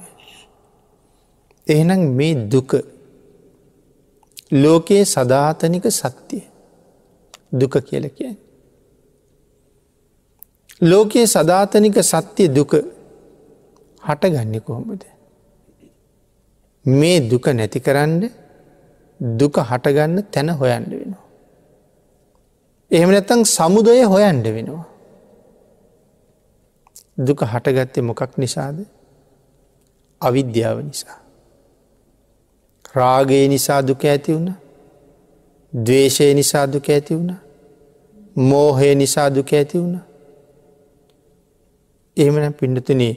එහෙනම් 1.66 2.02
මේ 2.18 2.34
දුක 2.52 2.70
ලෝකයේ 4.52 5.04
සධාතනික 5.06 5.86
සත්‍යය 5.92 6.42
දුක 7.52 7.74
කියල 7.80 8.04
කියෙන්. 8.10 8.36
ලෝකයේ 10.82 11.26
සධාතනික 11.26 11.96
සත්‍යය 12.02 12.48
දුක 12.48 12.72
හටගන්න 14.02 14.56
කොහොමද. 14.60 15.02
මේ 16.84 17.18
දුක 17.22 17.46
නැති 17.48 17.80
කරන්න 17.80 18.43
දුක 19.20 19.56
හටගන්න 19.60 20.22
තැන 20.30 20.48
හොයන්ඩ 20.50 20.90
වෙනවා. 20.90 21.24
එහෙම 22.90 23.10
නැත්තං 23.10 23.44
සමුදය 23.46 24.02
හොයන්ඩ 24.04 24.46
වෙනවා. 24.48 24.84
දුක 27.18 27.40
හටගත්තේ 27.42 28.02
මොකක් 28.02 28.32
නිසාද 28.36 28.78
අවිද්‍යාව 30.20 30.78
නිසා. 30.80 31.18
රාගේ 32.94 33.48
නිසා 33.48 33.82
දුක 33.82 34.04
ඇති 34.04 34.32
වුණ 34.32 34.50
දවේශය 35.72 36.34
නිසා 36.34 36.66
දුක 36.66 36.88
ඇති 36.88 37.14
වුණ 37.14 37.32
මෝහය 38.38 38.94
නිසා 38.94 39.28
දුක 39.30 39.52
ඇති 39.52 39.78
වුණ 39.78 39.96
එහෙමන 42.16 42.52
පිඩතුනේ 42.52 43.14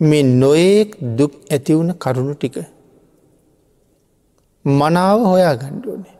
මේ 0.00 0.22
නොයෙක් 0.34 0.90
දුක් 1.16 1.32
ඇතිවුණ 1.50 1.94
කරුණු 1.96 2.34
ටික 2.34 2.56
මනාව 4.64 5.20
හොයා 5.24 5.54
ගණ්ඩුවනේ 5.54 6.16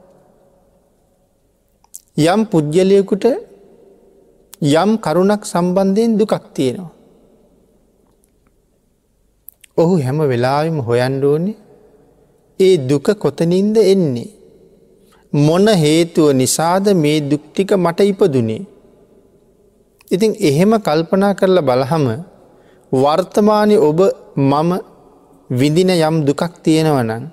යම් 2.26 2.40
පුද්ගලයකුට 2.46 3.24
යම් 4.74 4.90
කරුණක් 4.98 5.42
සම්බන්ධයෙන් 5.44 6.18
දුකක් 6.18 6.34
තියෙනවා 6.54 6.92
ඔහු 9.76 9.94
හැම 9.98 10.18
වෙලාවිම 10.30 10.78
හොයන්ඩෝනේ 10.80 11.64
ඒ 12.60 12.76
දුක 12.78 13.06
කොතනින්ද 13.14 13.76
එන්නේ. 13.76 14.30
මොන 15.32 15.66
හේතුව 15.66 16.32
නිසාද 16.32 16.86
මේ 16.94 17.20
දුක්ටික 17.22 17.70
මට 17.74 18.00
ඉපදුනේ. 18.02 18.62
ඉතින් 20.10 20.32
එහෙම 20.40 20.72
කල්පනා 20.78 21.34
කරලා 21.34 21.62
බලහම 21.62 22.06
වර්තමානය 22.92 23.76
ඔබ 23.78 24.00
මම 24.36 24.70
විඳින 25.50 25.90
යම් 25.90 26.16
දුකක් 26.26 26.42
තියෙනවනං. 26.62 27.24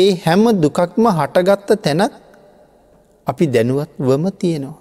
ඒ 0.00 0.10
හැම 0.24 0.44
දුකක්ම 0.62 1.04
හටගත්ත 1.10 1.70
තැනත් 1.84 2.14
අපි 3.26 3.44
දැනුවත් 3.46 3.92
වම 4.00 4.24
තියෙනවා. 4.40 4.78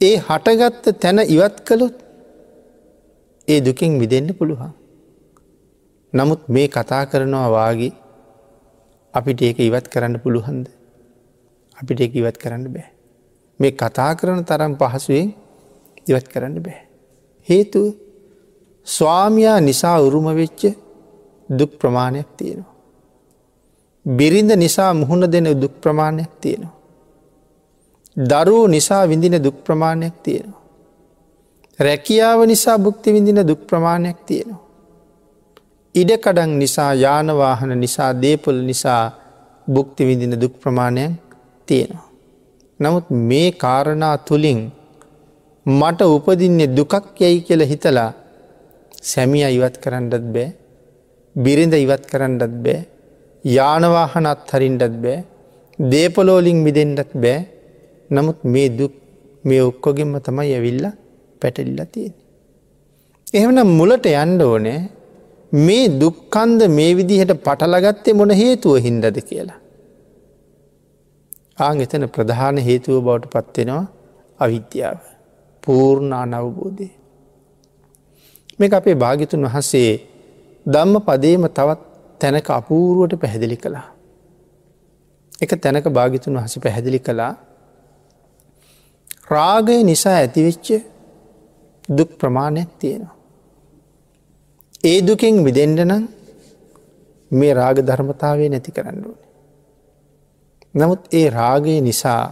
ඒ 0.00 0.16
හටගත්ත 0.18 0.84
තැන 1.00 1.18
ඉවත් 1.26 1.56
කළොත් 1.66 1.96
ඒ 3.48 3.58
දුකින් 3.60 3.92
විදෙන්න්න 4.00 4.30
පුළුවන්. 4.34 4.72
නමුත් 6.12 6.42
මේ 6.48 6.68
කතා 6.68 7.02
කරනවා 7.06 7.48
වාගේ 7.50 7.92
අපිට 9.14 9.40
ඒක 9.42 9.58
ඉවත් 9.60 9.86
කරන්න 9.88 10.16
පුළුහන්ද. 10.20 10.66
අපිට 11.78 12.00
ඒක 12.00 12.14
ඉවත් 12.14 12.36
කරන්න 12.38 12.64
බෑ. 12.74 12.88
මේ 13.60 13.72
කතා 13.72 14.12
කරන 14.14 14.44
තරම් 14.44 14.72
පහසුවෙන් 14.80 15.28
ඉවත් 16.06 16.26
කරන්න 16.32 16.56
බෑ. 16.62 16.80
හේතුව 17.48 17.86
ස්වාමයා 18.86 19.58
නිසා 19.60 19.96
උරුම 20.00 20.26
වෙච්ච 20.34 20.60
දුක් 21.48 21.70
ප්‍රමාණයක් 21.78 22.28
තියෙනවා. 22.36 22.69
බිරිඳ 24.06 24.52
නිසා 24.56 24.92
මුහුණ 24.94 25.30
දෙන 25.32 25.48
දුක් 25.60 25.74
ප්‍රමාණයක් 25.80 26.32
තියෙනවා. 26.40 26.76
දරුවෝ 28.16 28.68
නිසා 28.68 29.08
විඳින 29.08 29.42
දුක් 29.42 29.64
ප්‍රමාණයක් 29.64 30.14
තියෙනවා. 30.22 30.60
රැකියාව 31.78 32.40
නිසා 32.46 32.78
බුක්ති 32.78 33.12
විඳින 33.12 33.46
දුක් 33.46 33.60
ප්‍රමාණයක් 33.66 34.18
තියෙනවා. 34.26 34.70
ඉඩකඩන් 35.94 36.52
නිසා 36.58 36.92
යානවාහන 36.94 37.72
නිසා 37.80 38.12
දේපොල් 38.14 38.58
නිසා 38.62 39.04
බුක්ති 39.66 40.06
විදින 40.06 40.34
දුක් 40.40 40.54
ප්‍රමාණයක් 40.60 41.12
තියෙනවා. 41.68 42.08
නමුත් 42.80 43.06
මේ 43.10 43.48
කාරණා 43.52 44.16
තුළින් 44.18 44.60
මට 45.66 46.00
උපදින්නේ 46.06 46.68
දුකක් 46.68 47.20
යැයි 47.20 47.40
කියල 47.40 47.62
හිතලා 47.62 48.12
සැමිය 49.02 49.44
ඉවත් 49.56 49.76
කරන්නටත් 49.82 50.26
බෑ 50.34 50.48
බිරිඳ 51.36 51.74
ඉවත් 51.74 52.04
කරන්නටත් 52.06 52.54
බෑ 52.64 52.78
යානවාහනත් 53.44 54.50
හරින්ටත් 54.52 54.96
බෑ 55.02 55.18
දේපලෝලිං 55.78 56.58
මිදෙන්ටත් 56.66 57.12
බෑ 57.14 57.38
නමුත් 58.10 58.44
මේ 58.44 58.68
දුක් 58.70 58.94
මේ 59.44 59.62
ඔක්කොගෙන්ම 59.62 60.14
තමයි 60.20 60.52
ඇවිල්ල 60.54 60.86
පැටලිල්ල 61.42 61.80
තියෙන. 61.92 62.14
එහෙමනම් 63.34 63.70
මුලට 63.78 64.06
යන්ඩ 64.06 64.42
ඕනෑ 64.42 64.80
මේ 65.52 65.88
දුක්කන්ද 66.00 66.60
මේ 66.68 66.92
විදිහට 66.96 67.32
පටලගත්තේ 67.38 68.14
මොන 68.14 68.30
හේතුව 68.32 68.76
හින්දද 68.78 69.16
කියලා. 69.22 69.58
ආං 71.58 71.80
එතන 71.80 72.04
ප්‍රධාන 72.08 72.58
හේතුව 72.58 73.00
බවට 73.00 73.32
පත්වෙනවා 73.34 73.84
අවිද්‍යාව. 74.40 74.98
පූර්ණ 75.64 76.12
අනවබෝධය. 76.14 76.88
මේ 78.58 78.70
අපේ 78.70 78.94
භාගිතුන් 78.94 79.46
වහසේ 79.46 79.92
දම්ම 80.66 80.94
පදේම 81.00 81.44
තවත් 81.50 81.89
තැනක 82.20 82.48
අපූරුවට 82.50 83.20
පැහැදිලි 83.20 83.56
කළා. 83.56 83.86
එක 85.42 85.50
තැනක 85.56 85.86
භාගිතුන් 85.90 86.36
වහස 86.36 86.58
පැහැදිලි 86.58 87.00
කළා 87.00 87.32
රාගය 89.30 89.76
නිසා 89.82 90.16
ඇතිවෙච්ච 90.16 90.68
දුක් 91.88 92.10
ප්‍රමාණයක් 92.18 92.70
තියෙනවා. 92.78 93.16
ඒ 94.84 94.98
දුකෙන් 95.00 95.44
විදෙන්ඩ 95.44 95.80
නම් 95.80 96.04
මේ 97.30 97.52
රාග 97.54 97.78
ධර්මතාවය 97.80 98.48
නැති 98.48 98.70
කරන්න 98.72 99.04
ඕන. 99.04 99.18
නමුත් 100.74 101.00
ඒ 101.12 101.26
රාගය 101.30 101.80
නිසා 101.80 102.24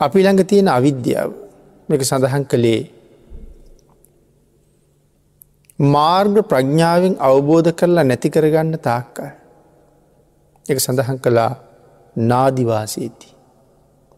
අපි 0.00 0.18
ළඟ 0.22 0.42
තියෙන 0.44 0.68
අවිද්‍යාව 0.68 1.30
මේක 1.88 2.02
සඳහන් 2.02 2.44
කළේ 2.44 2.80
මාර්ග 5.78 6.42
ප්‍රඥාවෙන් 6.42 7.16
අවබෝධ 7.20 7.72
කරලා 7.72 8.04
නැති 8.04 8.30
කරගන්න 8.30 8.78
තාක්කල්. 8.78 9.26
එක 10.66 10.78
සඳහන් 10.78 11.18
කළා 11.18 11.52
නාදිවාසේති 12.16 13.28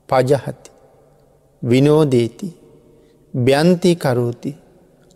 පජහති 0.09 0.71
විනෝදේති 1.63 2.49
බ්‍යන්ති 3.35 3.97
කරෝති 3.97 4.53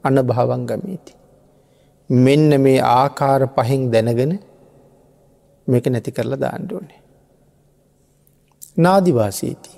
අන 0.04 0.16
භාවංගමේති. 0.22 1.12
මෙන්න 2.10 2.60
මේ 2.60 2.80
ආකාර 2.80 3.46
පහෙන් 3.48 3.90
දැනගෙන 3.90 4.32
මේක 5.68 5.86
නැති 5.86 6.10
කරලා 6.10 6.40
දාණ්ඩෝනේ. 6.40 7.00
නාදිවාසීති. 8.76 9.70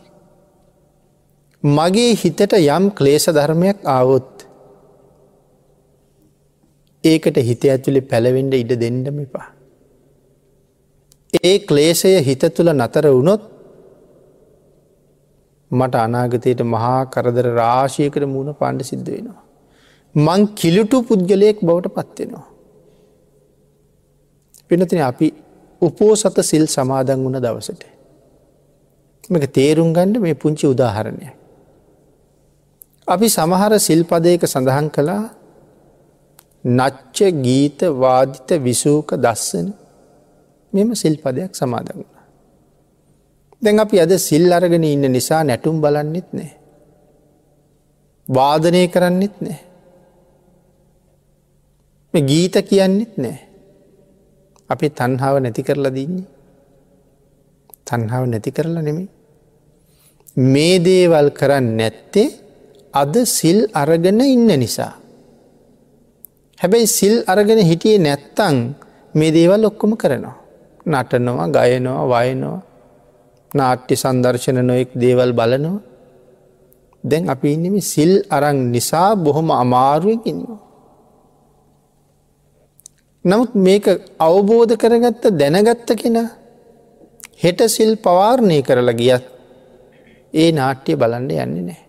මගේ 1.62 2.14
හිතට 2.14 2.52
යම් 2.54 2.90
ක්ලේෂ 2.90 3.26
ධර්මයක් 3.28 3.78
ආවොත් 3.86 4.46
ඒකට 7.04 7.36
හිත 7.40 7.64
ඇතුළි 7.66 8.02
පැළවෙඩ 8.02 8.54
ඉඩ 8.54 8.72
දෙන්නම 8.80 9.18
එපා. 9.20 9.46
ඒ 11.42 11.54
ක්ලේෂය 11.60 12.12
හිත 12.20 12.44
තුළ 12.50 12.72
නතර 12.72 13.06
වුණොත් 13.08 13.42
මට 15.70 15.94
අනාගතයට 15.96 16.60
මහා 16.66 16.98
කරදර 17.06 17.48
රාශයකට 17.54 18.24
මුණ 18.26 18.54
පාණ්ඩ 18.54 18.82
සිද්ධ 18.82 19.10
වෙනවා. 19.10 19.40
මං 20.14 20.42
කිලුටු 20.54 21.02
පුද්ගලයෙක් 21.02 21.58
බවට 21.60 21.94
පත්වෙනවා. 21.96 22.46
පිනතින 24.68 25.02
අපි 25.02 25.28
උපෝසත 25.82 26.38
සිල් 26.42 26.66
සමාදන් 26.68 27.24
වුණ 27.24 27.40
දවසට. 27.40 27.84
මේක 29.30 29.46
තේරුම් 29.50 29.92
ගණ්ඩ 29.92 30.20
මේ 30.20 30.34
පුංචි 30.36 30.66
උදාහරණය. 30.66 31.28
අපි 33.08 33.26
සමහර 33.28 33.72
සිල්පදයක 33.80 34.42
සඳහන් 34.46 34.88
කළා 34.90 35.22
නච්ච 36.64 37.18
ගීත 37.42 37.80
වාදිත 37.94 38.48
විසූක 38.62 39.08
දස්සන 39.16 39.68
මෙම 40.72 40.94
සිල්පදයක් 40.94 41.52
සමාදන් 41.54 41.98
වුණ. 41.98 42.12
දැන් 43.62 43.78
අපි 43.78 43.96
අද 44.00 44.12
සිල් 44.18 44.46
අරගෙන 44.52 44.84
ඉන්න 44.84 45.04
නිසා 45.12 45.42
නැටුම් 45.44 45.80
බලන්නෙත් 45.82 46.28
නෑ. 46.32 46.52
වාදනය 48.28 48.82
කරන්නෙත් 48.88 49.36
නෑ. 49.40 49.58
මේ 52.14 52.22
ගීත 52.22 52.56
කියන්නෙත් 52.68 53.14
නෑ. 53.16 53.38
අපි 54.70 54.86
තන්හාාව 54.90 55.36
නැති 55.42 55.62
කරලා 55.62 55.90
දන්නේ. 55.90 56.28
තන්හාාව 57.84 58.24
නැති 58.26 58.50
කරලා 58.50 58.82
නෙමේ. 58.82 59.08
මේ 60.36 60.76
දේවල් 60.78 61.28
කරන්න 61.30 61.66
නැත්තේ 61.76 62.28
අද 62.94 63.14
සිල් 63.26 63.60
අරගෙන 63.74 64.20
ඉන්න 64.22 64.50
නිසා. 64.58 65.01
හැබැයි 66.62 66.86
සිල් 66.88 67.14
අරගෙන 67.26 67.60
හිටියේ 67.60 67.98
නැත්තං 67.98 68.56
මේ 69.14 69.30
දේවල් 69.30 69.64
ඔක්කොම 69.70 69.92
කරනවා. 69.96 70.36
නටනවා 70.86 71.48
ගයනවා 71.48 72.04
වයනවා 72.12 72.60
නාට්‍ය 73.52 73.94
සංදර්ශන 73.94 74.58
නොයෙක් 74.62 74.90
දේවල් 74.94 75.32
බලනවා 75.32 75.80
දැන් 77.04 77.24
අපි 77.28 77.48
ඉන්නම 77.54 77.76
සිල් 77.82 78.12
අරං 78.30 78.58
නිසා 78.72 79.16
බොහොම 79.16 79.50
අමාරුවකින්නවා. 79.52 80.60
නමුත් 83.24 83.52
මේක 83.56 83.86
අවබෝධ 84.20 84.74
කරගත්ත 84.74 85.24
දැනගත්ත 85.32 85.90
කෙනා 85.94 86.28
හෙට 87.42 87.60
සිල් 87.68 87.92
පවාරණය 87.96 88.58
කරලා 88.62 88.94
ගියත් 88.94 89.24
ඒ 90.34 90.50
නාට්‍යය 90.52 90.96
බලන්න 90.96 91.30
යන්නේ 91.36 91.62
නෑ. 91.62 91.80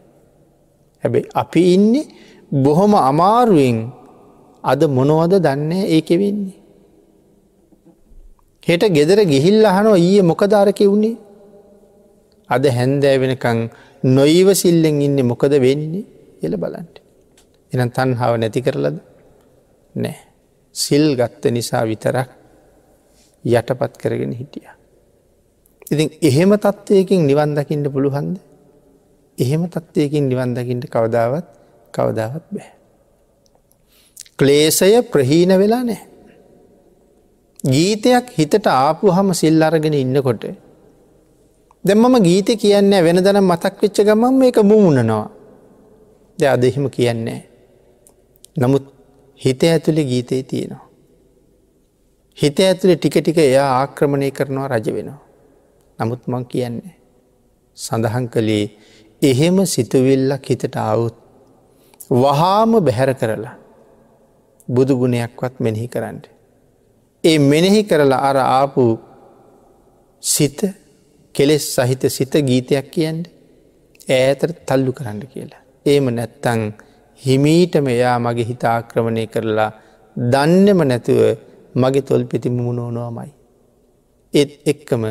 හැබැයි 1.03 1.30
අපි 1.34 1.61
ඉන්නේ 1.76 2.11
බොහොම 2.55 2.93
අමාරුවෙන් 3.01 3.78
අද 4.64 4.82
මොනවද 4.97 5.34
දන්නේ 5.45 5.89
ඒක 5.95 6.09
වෙන්නේ. 6.22 6.59
හෙට 8.64 8.84
ගෙදර 8.97 9.20
ගිහිල් 9.26 9.66
අහනෝ 9.66 9.95
ඊය 9.97 10.22
මොකදාරක 10.24 10.80
වුණේ 10.84 11.16
අද 12.49 12.64
හැන්දෑ 12.78 13.18
වෙනකං 13.24 13.59
නොීව 14.03 14.47
සිල්ලෙන් 14.53 15.01
ඉන්න 15.01 15.18
මොකද 15.26 15.53
වෙන්නේ 15.66 16.05
එල 16.41 16.53
බලන්ට. 16.57 16.95
එනම් 17.72 17.89
තන්හාාව 17.89 18.36
නැති 18.38 18.61
කරලද 18.61 18.97
නෑ. 19.95 20.16
සිල් 20.76 21.05
ගත්ත 21.20 21.43
නිසා 21.51 21.84
විතරක් 21.86 22.30
යටපත් 23.45 23.93
කරගෙන 24.01 24.34
හිටිය. 24.39 24.68
ඉතින් 25.91 26.09
එහෙම 26.22 26.51
තත්ත්වයකින් 26.55 27.28
නිවන්දකින්ට 27.30 27.88
පුළුහන්ද 27.93 28.36
එහෙම 29.38 29.64
තත්ත්වයකින් 29.68 30.26
නිවන්දකින්ට 30.32 30.86
කවදාවත් 30.88 31.47
කවදාවත් 31.93 32.45
බෑ. 32.51 32.72
ක්ලේසය 34.39 35.01
ප්‍රහීන 35.03 35.51
වෙලා 35.59 35.84
නෑ. 35.84 36.01
ගීතයක් 37.63 38.27
හිතට 38.38 38.67
ආපු 38.67 39.11
හම 39.11 39.29
සිල් 39.34 39.61
අරගෙන 39.61 39.95
ඉන්නකොට 39.95 40.43
දැ 41.86 41.95
මම 41.95 42.15
ගීත 42.21 42.49
කියන්න 42.57 42.93
වෙන 43.05 43.19
දන 43.19 43.39
මතක් 43.41 43.75
වෙච්ච 43.81 43.99
ගමන් 44.01 44.34
මේක 44.36 44.57
මුමුණනවා 44.63 45.25
ද 46.38 46.41
අදහෙම 46.45 46.89
කියන්නේ. 46.89 47.41
නමුත් 48.57 48.86
හිත 49.41 49.61
ඇතුළේ 49.63 50.05
ගීතය 50.05 50.43
තියෙනවා. 50.43 50.84
හිත 52.38 52.57
ඇතුළේ 52.59 52.97
ටික 52.97 53.15
ටික 53.19 53.38
එයා 53.39 53.69
ආක්‍රමණය 53.79 54.31
කරනවා 54.31 54.67
රජ 54.67 54.88
වෙනවා. 54.89 55.21
නමුත් 55.99 56.21
මං 56.27 56.45
කියන්නේ. 56.45 56.95
සඳහන් 57.77 58.25
කළේ 58.29 58.65
එහෙම 59.21 59.57
සිතුවිල්ලක් 59.65 60.45
හිතට 60.49 60.75
අවුත් 60.84 61.17
වහාම 62.13 62.71
බැහැර 62.86 63.13
කරලා 63.15 63.62
බුදු 64.68 64.93
ගුණයක්වත් 64.97 65.59
මෙනෙහි 65.59 65.88
කරන්න. 65.88 66.22
ඒ 67.24 67.38
මෙනෙහි 67.39 67.84
කරලා 67.84 68.22
අර 68.30 68.38
ආපු 68.38 68.84
සිත 70.24 70.59
කෙලෙස් 71.36 71.66
සහිත 71.76 72.03
සිත 72.09 72.34
ගීතයක් 72.49 72.88
කියන්ට 72.91 73.26
ඈතර 74.09 74.51
තල්ලු 74.68 74.91
කරන්න 74.91 75.22
කියලා. 75.28 75.61
ඒම 75.86 76.05
නැත්තං 76.16 76.61
හිමීටම 77.22 77.88
එයා 77.88 78.18
මගේ 78.20 78.49
හිතාක්‍රමණය 78.51 79.26
කරලා 79.28 79.72
දන්නෙම 80.16 80.80
නැතුව 80.88 81.22
මගේ 81.76 82.01
තොල් 82.01 82.24
පිතිම 82.26 82.55
මුණෝනෝමයි. 82.57 83.32
ඒත් 84.34 84.51
එක්කම 84.66 85.03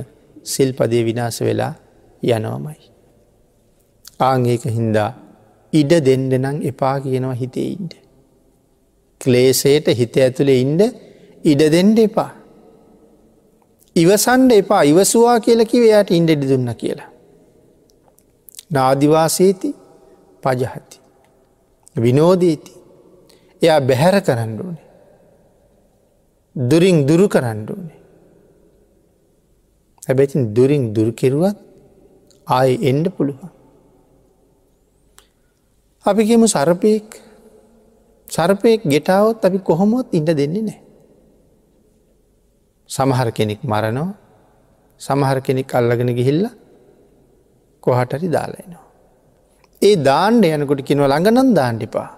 සිල්පදය 0.44 1.04
විනාස 1.04 1.40
වෙලා 1.40 1.74
යනවමයි. 2.22 2.80
ආංඒක 4.20 4.64
හින්දා 4.78 5.10
ඉඩ 5.72 5.92
දෙන්ඩනං 6.06 6.58
එපා 6.70 6.96
කියනවා 7.00 7.40
හිතේඉන්ට. 7.42 8.01
ක්ලේසයට 9.22 9.86
හිත 10.00 10.16
ඇතුළේ 10.18 10.60
ඉන්ඩ 10.64 10.82
ඉඩ 11.44 11.62
දෙන්ඩ 11.74 11.98
එපා. 11.98 12.30
ඉවසන්ඩ 13.96 14.52
එපා 14.52 14.82
ඉවසවා 14.84 15.38
කියල 15.40 15.64
කිව 15.66 15.84
යට 15.90 16.10
ඉන්ඩෙඩි 16.10 16.50
දුන්න 16.52 16.74
කියලා. 16.74 17.10
නාදිවාසේති 18.70 19.70
පජහති. 20.42 20.96
විනෝදීති. 21.96 22.72
එයා 23.62 23.80
බැහැර 23.82 24.16
කරන්න 24.20 24.54
ඕනේ. 24.60 24.86
දුරින් 26.56 27.06
දුරු 27.08 27.26
කරන්න 27.28 27.66
ඕනේ. 27.70 27.98
හැබැතින් 30.06 30.54
දුරින් 30.56 30.84
දුරකිරුවත් 30.94 31.58
ආය 32.48 32.70
එන්ඩ 32.82 33.06
පුළුවන්. 33.16 33.50
අපි 36.04 36.22
කියමු 36.24 36.46
සරපයෙක් 36.48 37.08
සර්පයෙක් 38.34 38.82
ගෙටාවත් 38.92 39.44
අපි 39.46 39.58
කොහොමොත් 39.68 40.08
ඉඩ 40.18 40.28
දෙන්නේ 40.40 40.64
නෑ. 40.68 40.80
සමහර 42.90 43.28
කෙනෙක් 43.38 43.60
මරනවා 43.64 44.10
සමහර 45.00 45.38
කෙනෙක් 45.46 45.74
අල්ලගෙන 45.78 46.10
ගිහිල්ල 46.18 46.44
කොහටරි 47.82 48.28
දාලයිනවා. 48.36 48.86
ඒ 49.82 49.94
දාණ්ඩ 50.08 50.44
යනකොට 50.56 50.82
කිනව 50.88 51.04
ළඟනන් 51.04 51.50
දාණ්ඩිපා 51.58 52.08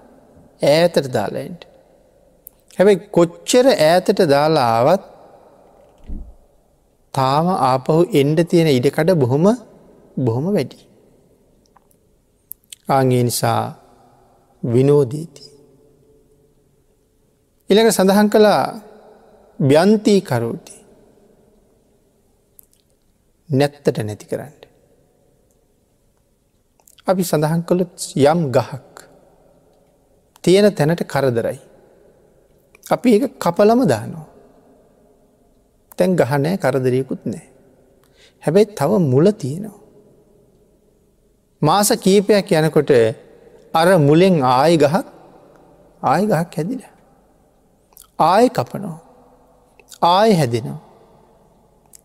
ඈතට 0.62 1.06
දාලයින්ට. 1.16 1.62
හැබැයි 2.76 3.04
කොච්චර 3.16 3.66
ඈතට 3.72 4.18
දාලා 4.34 4.68
ආවත් 4.78 5.04
තාම 7.14 7.46
ආපහු 7.70 8.00
එන්ඩ 8.20 8.38
තියෙන 8.50 8.70
ඉඩකඩ 8.78 9.10
බොහොම 9.22 9.46
බොහොම 10.26 10.46
වැඩි. 10.56 10.78
ආගේ 12.88 13.22
නිසා 13.28 13.62
විනෝදීති. 14.62 15.44
ඉළඟ 17.70 17.90
සඳහන් 17.90 18.28
කළා 18.28 18.62
්‍යන්තී 19.58 20.20
කරෝති 20.20 20.76
නැත්තට 23.48 23.98
නැති 24.00 24.26
කරන්න. 24.26 24.60
අපි 27.06 27.22
සඳහන් 27.22 27.62
කළොත් 27.62 27.96
යම් 28.16 28.40
ගහක් 28.50 28.94
තියෙන 30.42 30.68
තැනට 30.74 31.02
කරදරයි. 31.04 31.58
අපි 32.86 33.08
ඒ 33.16 33.28
කපලම 33.38 33.80
දානවා. 33.86 34.26
තැන් 35.96 36.16
ගහනෑ 36.16 36.56
කරදරයකුත් 36.56 37.22
නෑ. 37.24 37.46
හැබැයි 38.42 38.74
තව 38.78 38.90
මුල 39.02 39.26
තියෙනවා. 39.32 39.80
මාස 41.62 41.88
කීපයක් 41.96 42.50
යනකොට 42.52 42.90
අර 43.74 43.88
මුලෙන් 43.98 44.34
ආය 44.44 44.76
ගහක් 44.76 45.06
ආය 46.02 46.22
ගහක් 46.26 46.52
හැදිල. 46.56 46.93
ආය 48.18 48.48
කපනෝ. 48.48 48.98
ආය 50.02 50.32
හැදෙනවා. 50.32 50.80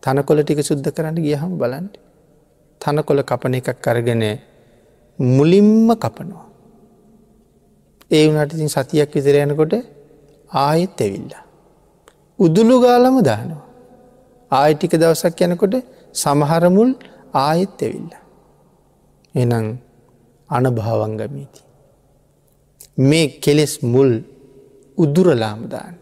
තනකොල 0.02 0.42
ටික 0.42 0.62
සුද්ධ 0.62 0.90
කරන්න 0.90 1.18
ගියහම 1.18 1.52
බලන්ට. 1.58 1.94
තනකොල 2.80 3.22
කපන 3.22 3.54
එකක් 3.54 3.78
කරගෙන 3.80 4.24
මුලින්ම 5.18 5.88
කපනවා. 5.96 6.46
ඒ 8.10 8.24
වනට 8.28 8.52
ඉතින් 8.54 8.68
සතියක් 8.68 9.14
විතර 9.14 9.36
යනකොට 9.44 9.74
ආයෙත් 10.62 11.00
ඇවිල්ල. 11.00 11.34
උදුළු 12.38 12.76
ගාලම 12.80 13.16
දානවා. 13.22 13.64
ආයිටික 14.50 14.92
දවසක් 14.92 15.40
යනකොට 15.42 15.74
සමහරමුල් 16.14 16.90
ආයෙත් 17.34 17.82
ඇවිල්ල. 17.82 18.12
එනං 19.34 19.52
අනභාවංගමීති. 20.50 21.60
මේ 23.00 23.26
කෙලෙස් 23.42 23.74
මුල් 23.84 24.12
උදුරලාමදාන්ට. 24.98 25.99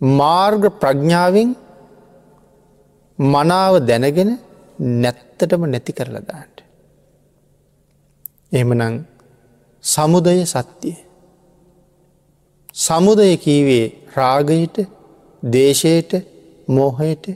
මාර්ග 0.00 0.62
ප්‍රඥාවෙන් 0.80 1.56
මනාව 3.18 3.74
දැනගෙන 3.80 4.38
නැත්තටම 4.78 5.62
නැති 5.64 5.92
කරලදාන්ට. 5.92 6.56
එමනං 8.52 9.04
සමුදය 9.84 10.46
සත්‍යය. 10.46 10.96
සමුදය 12.74 13.36
කීවේ 13.36 13.86
රාගයට 14.14 14.76
දේශයට 15.42 16.12
මෝහයට 16.68 17.26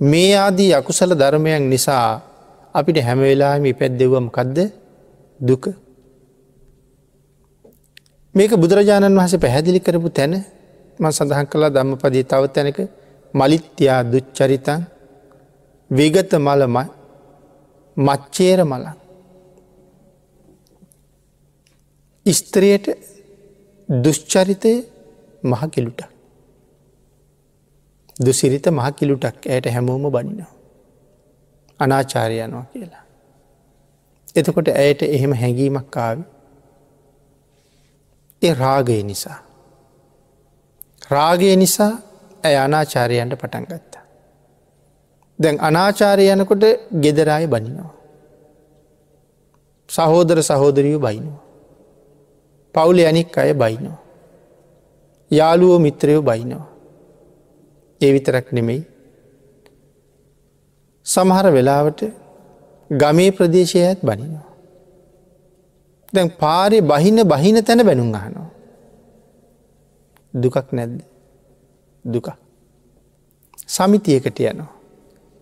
මේ 0.00 0.36
ආදී 0.36 0.72
අකුසල 0.72 1.10
ධර්මයන් 1.12 1.70
නිසා 1.70 2.22
අපිට 2.74 2.98
හැමවෙලාම 2.98 3.64
පැද්දෙවම් 3.72 4.26
කදද 4.28 4.58
දුක. 5.40 5.64
මේක 8.34 8.52
බුදුරජාණන් 8.52 9.18
වහස 9.18 9.34
පැහැදිලි 9.36 9.80
කරපු 9.80 10.08
තැන 10.08 10.44
ම 11.00 11.04
සඳහන් 11.10 11.46
කලා 11.46 11.70
ධම්මපදී 11.70 12.24
තව 12.24 12.42
තැනක 12.48 12.78
මලිත්‍යයා 13.34 14.02
දුච්චරිතන් 14.04 14.82
විගත 15.90 16.32
මලම 16.36 16.76
මච්චේර 17.96 18.60
මලන්. 18.64 18.96
ස්ත්‍රියට 22.26 22.86
දුෂ්චරිතය 23.88 24.72
මහකිලුට. 25.42 26.00
දුසිරිත 28.16 28.66
මහකිලුටක් 28.68 29.46
ඇයට 29.46 29.66
හැමෝම 29.66 30.10
බනිනවා. 30.10 30.52
අනාචාරයනවා 31.80 32.64
කියලා. 32.72 33.04
එතකොට 34.36 34.68
ඇයට 34.70 35.02
එහෙම 35.04 35.32
හැඟීමක් 35.32 35.90
කාව 35.90 36.18
ඒ 38.42 38.54
රාගය 38.54 39.02
නිසා. 39.02 39.38
රාගය 41.10 41.56
නිසා 41.56 41.92
ඇය 42.44 42.56
අනාචාරයන්ට 42.56 43.34
පටන් 43.34 43.64
ගත්තා. 43.64 44.04
දැන් 45.38 45.56
අනාචාරය 45.60 46.26
යනකොට 46.32 46.64
ගෙදරාය 47.00 47.46
බනිනවා. 47.46 47.92
සහෝදර 49.88 50.38
සහෝදරියෝ 50.42 51.00
බයිනවා. 51.00 51.42
පවුල 52.74 52.98
අනික් 53.06 53.38
අය 53.38 53.52
බයිනවා. 53.54 53.98
යාළුවෝ 55.30 55.78
මිත්‍රයෝ 55.78 56.22
බයිනවා. 56.22 56.66
ඒ 58.00 58.12
විතරක් 58.12 58.52
නෙමෙයි. 58.52 58.82
සමහර 61.06 61.46
වෙලාවට 61.52 62.00
ගමේ 62.90 63.30
ප්‍රදේශයත් 63.30 63.98
බනිනවා. 64.02 64.46
දැන් 66.14 66.30
පාරි 66.30 66.80
බහින 66.82 67.16
බහින 67.24 67.64
තැන 67.64 67.86
බැනුම් 67.86 68.14
අහනවා. 68.14 68.48
දුකක් 70.42 70.72
නැද්ද 70.72 71.00
දුක. 72.04 72.28
සමිතියකට 73.66 74.40
යනවා. 74.40 74.70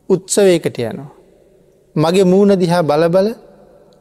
උත්සවයකට 0.08 0.78
යනවා. 0.80 1.10
මගේ 1.96 2.24
මූුණ 2.24 2.60
දිහා 2.60 2.82
බලබල 2.82 3.28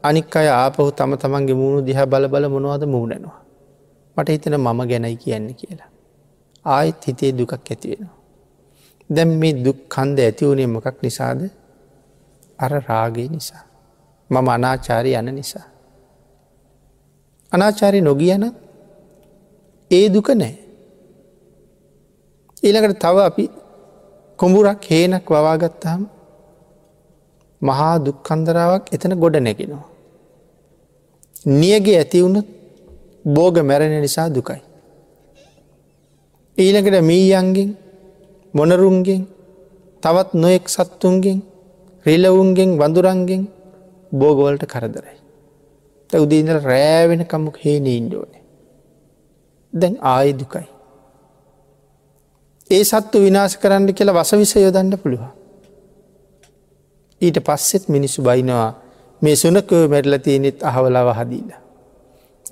අනික් 0.02 0.36
අය 0.36 0.48
ආපහු 0.50 0.90
තම 0.92 1.12
තමන්ගේ 1.16 1.54
මූුණු 1.54 1.80
දිහා 1.82 2.06
බල 2.06 2.28
බල 2.28 2.44
මොනවද 2.48 2.84
මූුණනවා. 2.86 3.40
මට 4.16 4.28
හිතන 4.28 4.56
මම 4.56 4.80
ගැනයි 4.88 5.16
කියන්න 5.16 5.54
කියලා. 5.54 5.90
ආයෙත් 6.64 7.06
හිතේ 7.06 7.32
දුකක් 7.32 7.52
ඇතිවෙනවා. 7.52 8.16
දැම් 9.10 9.30
මේ 9.40 9.54
දුක් 9.64 9.78
කන්ද 9.88 10.18
ඇති 10.18 10.46
වුණේ 10.46 10.66
මොකක් 10.66 11.02
නිසාද 11.02 11.40
අර 12.58 12.72
රාගේ 12.88 13.28
නිසා. 13.28 13.64
මම 14.30 14.48
අනාචාරය 14.48 15.12
යන 15.12 15.34
නිසා. 15.34 15.66
අනාචාරය 17.52 18.00
නොගියන 18.00 18.44
ඒ 19.90 20.06
දුක 20.08 20.28
නෑ. 20.32 20.63
ඊළඟට 22.64 22.98
තව 22.98 23.16
අපි 23.20 23.44
කොඹුරක් 24.38 24.84
හේනක් 24.90 25.26
වවාගත්තාම 25.26 26.00
මහා 27.62 27.94
දුක්කන්දරාවක් 27.98 28.84
එතන 28.94 29.14
ගොඩ 29.22 29.36
නැගෙනවා. 29.38 29.86
නියගේ 31.60 31.98
ඇතිවුණුත් 31.98 32.48
බෝග 33.26 33.56
මැරණ 33.62 33.96
නිසා 34.00 34.28
දුකයි. 34.28 34.60
ඊළඟට 36.58 36.96
මීයන්ගෙන් 37.10 37.70
මොනරුන්ගෙන් 38.54 39.22
තවත් 40.02 40.30
නොයෙක් 40.34 40.66
සත්තුන්ගෙන් 40.68 41.38
රිලවුන්ගෙන් 42.06 42.70
වඳුරන්ගෙන් 42.80 43.42
බෝගවලට 44.12 44.64
කරදරයි. 44.66 45.18
උදීදර 46.12 46.58
රෑවෙන 46.62 47.22
කමුක් 47.26 47.56
හේන 47.64 47.86
ඉන්ඩෝන. 47.88 48.30
දැන් 49.72 49.94
ආය 50.12 50.30
දුකයි. 50.32 50.73
ඒ 52.70 52.84
සත්තු 52.84 53.20
විනාශ 53.20 53.56
කරන්න 53.58 53.92
කියලා 53.92 54.14
වසවිස 54.14 54.56
යොදන්න 54.56 54.96
පුළුවන්. 54.98 55.32
ඊට 57.20 57.38
පස්සෙත් 57.40 57.88
මිනිස්සු 57.88 58.22
බයිනවා 58.22 58.70
මේ 59.22 59.36
සුනකව 59.36 59.72
මැරල 59.88 60.18
තියනෙත් 60.18 60.62
අහවලාව 60.62 61.08
හදීලා. 61.12 61.60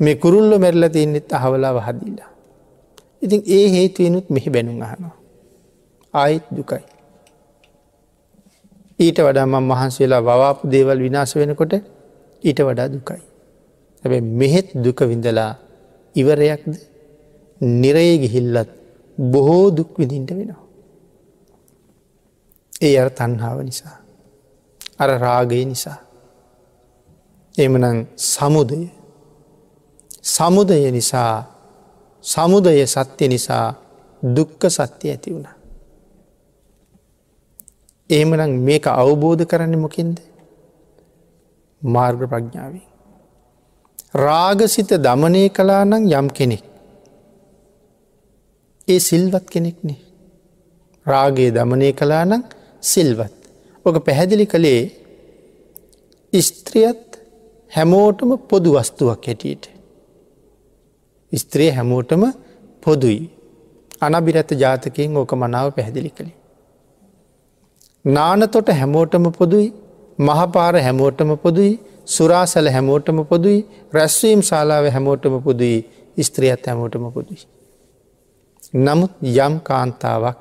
මේ 0.01 0.15
කුරුල්ල 0.17 0.59
මැරල 0.59 0.85
තියනෙත් 0.89 1.33
අහවලාව 1.33 1.77
හදීලා. 1.81 2.31
ඉතින් 3.23 3.43
ඒ 3.47 3.67
හේතුවනුත් 3.71 4.31
මෙහි 4.31 4.51
බැනුම් 4.51 4.83
අහනවා. 4.83 5.17
ආයිත් 6.15 6.47
දුකයි. 6.51 6.85
ඊට 8.99 9.19
වඩා 9.19 9.47
මං 9.47 9.65
මහන්සේලා 9.65 10.23
වවාපු 10.23 10.71
දේවල් 10.71 10.99
විනාශ 10.99 11.35
වෙනකොට 11.37 11.73
ඊට 12.45 12.61
වඩා 12.61 12.89
දුකයි. 12.89 13.23
හැබැ 14.05 14.21
මෙහෙත් 14.21 14.69
දුක 14.75 15.01
විඳලා 15.03 15.53
ඉවරයක්ද 16.15 16.73
නිරයේ 17.61 18.17
ගිහිල්ලත් 18.19 18.82
බොහෝ 19.31 19.71
දුක් 19.71 19.99
විඳින්ට 19.99 20.31
වෙනවා. 20.31 20.63
ඒ 22.83 22.95
අර 22.99 23.11
තන්හාාව 23.11 23.59
නිසා. 23.63 23.97
අර 24.99 25.11
රාගය 25.19 25.65
නිසා. 25.65 25.99
එමනං 27.55 27.99
සමුදය 28.17 28.89
සමුදය 30.25 30.91
නිසා 30.91 31.35
සමුදය 32.25 32.87
සත්‍ය 32.87 33.29
නිසා 33.29 33.67
දුක්ක 34.23 34.63
සත්‍ය 34.69 35.07
ඇති 35.11 35.31
වුණ. 35.35 35.49
එහෙමනම් 38.11 38.53
මේක 38.59 38.87
අවබෝධ 38.87 39.45
කරන්න 39.45 39.75
මොකින්ද 39.79 40.19
මාර්ග 41.83 42.21
ප්‍රඥාවෙන්. 42.29 42.85
රාගසිත 44.15 44.91
දමනය 44.97 45.49
කලා 45.49 45.85
නම් 45.85 46.05
යම් 46.11 46.29
කෙනෙක්. 46.29 46.72
ඒ 48.93 48.99
සිල්වත් 49.01 49.47
කෙනෙක්නේ. 49.51 49.99
රාගේ 51.07 51.51
දමනය 51.51 51.93
කලා 51.93 52.25
නම් 52.25 52.43
සිල්වත්. 52.83 53.35
ඕක 53.87 53.97
පැහැදිලි 54.05 54.47
කළේ 54.47 54.83
ස්ත්‍රියත් 56.33 57.07
හැමෝටම 57.73 58.31
පොදු 58.49 58.71
වස්තුවක් 58.75 59.27
හැටියට. 59.27 59.65
ස්ත්‍රී 61.33 61.71
හැමෝටම 61.71 62.23
පොදුයි. 62.83 63.21
අනබිරත 64.01 64.51
ජාතකයෙන් 64.55 65.17
ඕක 65.17 65.33
මනාව 65.35 65.69
පැහැදිලි 65.73 66.11
කළේ. 66.11 66.37
නානතොට 68.05 68.69
හැමෝටම 68.71 69.27
පොදුයි 69.33 69.69
මහපාර 70.21 70.75
හැමෝටම 70.79 71.31
පොදුයි 71.37 71.73
සුරාසල 72.07 72.69
හැමෝටම 72.69 73.19
පොදුයි 73.25 73.59
රැස්වීම් 73.93 74.41
ශාලාව 74.43 74.87
හැමෝටම 74.91 75.35
පොදුයි 75.41 75.79
ස්ත්‍රියත් 76.21 76.67
හැමෝටම 76.67 77.05
පොදුයි. 77.11 77.43
නමුත් 78.75 79.13
යම් 79.23 79.55
කාන්තාවක් 79.61 80.39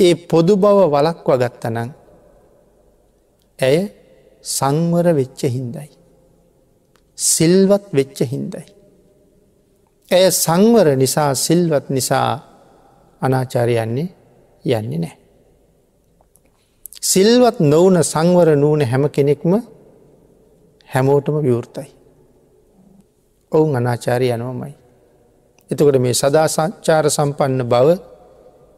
ඒ 0.00 0.14
පොදු 0.28 0.54
බව 0.56 0.78
වලක්ව 0.94 1.28
ගත්තනං 1.42 1.90
ඇය 3.58 3.78
සංවර 4.44 5.06
වෙච්ච 5.14 5.40
හින්දයි. 5.46 5.88
සිල්වත් 7.18 7.84
වෙච්ච 7.92 8.18
හින්දයි. 8.22 8.64
ඇය 10.08 10.26
සංවර 10.34 10.88
නිසා 10.96 11.30
සිල්වත් 11.36 11.86
නිසා 11.90 12.30
අනාචාරයන්නේ 13.22 14.08
යන්නේ 14.64 14.98
නෑ. 14.98 15.16
සිල්වත් 17.02 17.58
නොවන 17.62 17.96
සංවර 18.04 18.48
නූන 18.56 18.80
හැම 18.82 19.04
කෙනෙක්ම 19.08 19.52
හැමෝටම 20.88 21.36
විවෘතයි. 21.42 21.88
ඔවුන් 23.52 23.76
අනාචාරය 23.76 24.28
යනවමයි. 24.30 24.77
එතකොට 25.70 25.98
මේ 25.98 26.14
සදා 26.14 26.46
සංචාර 26.46 27.04
සම්පන්න 27.08 27.62
බව 27.64 27.88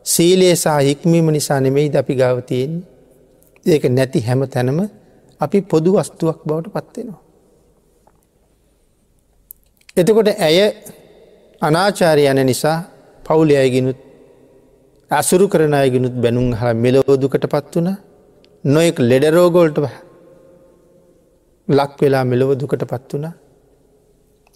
සීලේ 0.06 0.54
සහ 0.54 0.76
හික්මීම 0.80 1.26
නිසා 1.30 1.60
නෙමෙයි 1.60 1.90
අපි 1.94 2.14
ගාවතියෙන් 2.14 2.74
ඒක 3.66 3.84
නැති 3.88 4.20
හැම 4.20 4.42
තැනම 4.46 4.78
අපි 5.40 5.58
පොදු 5.62 5.90
වස්තුවක් 5.96 6.38
බවට 6.44 6.74
පත්වෙනවා. 6.76 7.20
එතකොට 9.96 10.28
ඇය 10.38 10.58
අනාචාරය 11.62 12.24
යන 12.26 12.40
නිසා 12.46 12.78
පවුලි 13.24 13.54
අයගෙනුත් 13.56 13.98
අසුරු 15.10 15.46
කරන 15.48 15.74
අයගෙනුත් 15.74 16.14
බැනුම් 16.16 16.46
හ 16.52 16.62
මෙලෝදුකට 16.76 17.44
පත් 17.46 17.72
වන 17.76 17.88
නොයෙක් 18.64 18.96
ලෙඩරෝගෝල්ට 19.00 19.78
ලක් 21.68 21.92
වෙලා 22.00 22.24
මෙලොව 22.24 22.50
දුකට 22.54 22.82
පත් 22.84 23.10
වන 23.12 23.26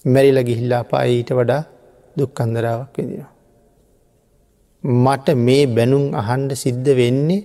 මැරිල 0.04 0.38
ගිහිල්ලා 0.42 0.82
පා 0.84 1.02
ඊට 1.06 1.30
වඩා 1.30 1.62
දුක්කන්දරාවක් 2.18 2.96
වෙදිනවා. 2.98 3.30
මට 5.04 5.28
මේ 5.46 5.64
බැනුම් 5.76 6.04
අහන්ඩ 6.14 6.52
සිද්ධ 6.54 6.90
වෙන්නේ 7.00 7.42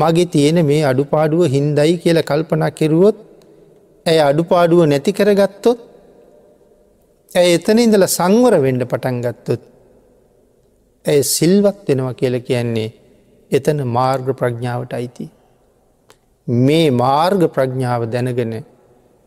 මගේ 0.00 0.30
තියෙන 0.34 0.58
මේ 0.66 0.82
අඩුපාඩුව 0.84 1.42
හින්දයි 1.54 1.94
කියල 2.02 2.18
කල්පනා 2.22 2.70
කෙරුවොත් 2.70 3.18
ඇය 4.06 4.18
අඩුපාඩුව 4.20 4.80
නැති 4.86 5.12
කරගත්තොත් 5.12 5.78
ඇය 7.30 7.48
එතන 7.56 7.78
ඉඳල 7.78 8.06
සංවර 8.08 8.54
වෙන්ඩ 8.66 8.84
පටන් 8.84 9.18
ගත්තොත් 9.24 9.62
ඇය 11.04 11.20
සිල්වත් 11.36 11.80
වෙනවා 11.88 12.14
කියල 12.14 12.36
කියන්නේ 12.40 12.88
එතන 13.50 13.78
මාර්ග 13.88 14.26
ප්‍රඥාවට 14.32 14.92
අයිති. 14.92 15.26
මේ 16.48 16.90
මාර්ග 17.02 17.42
ප්‍රඥාව 17.54 18.02
දැනගෙන 18.12 18.54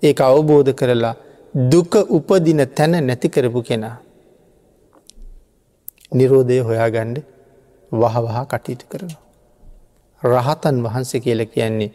ඒ 0.03 0.13
අවබෝධ 0.27 0.71
කරලා 0.73 1.15
දුක 1.71 1.93
උපදින 2.09 2.61
තැන 2.77 2.93
නැති 3.07 3.29
කරපු 3.29 3.61
කෙනා. 3.63 3.95
නිරෝධය 6.11 6.59
හොයාගණ්ඩ 6.61 7.17
වහවහා 7.91 8.45
කටයුතු 8.45 8.85
කරනවා. 8.85 9.21
රහතන් 10.21 10.75
වහන්සේ 10.83 11.19
කියල 11.19 11.41
කියන්නේ 11.47 11.91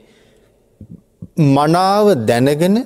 මනාව 1.48 2.06
දැනගෙන 2.26 2.76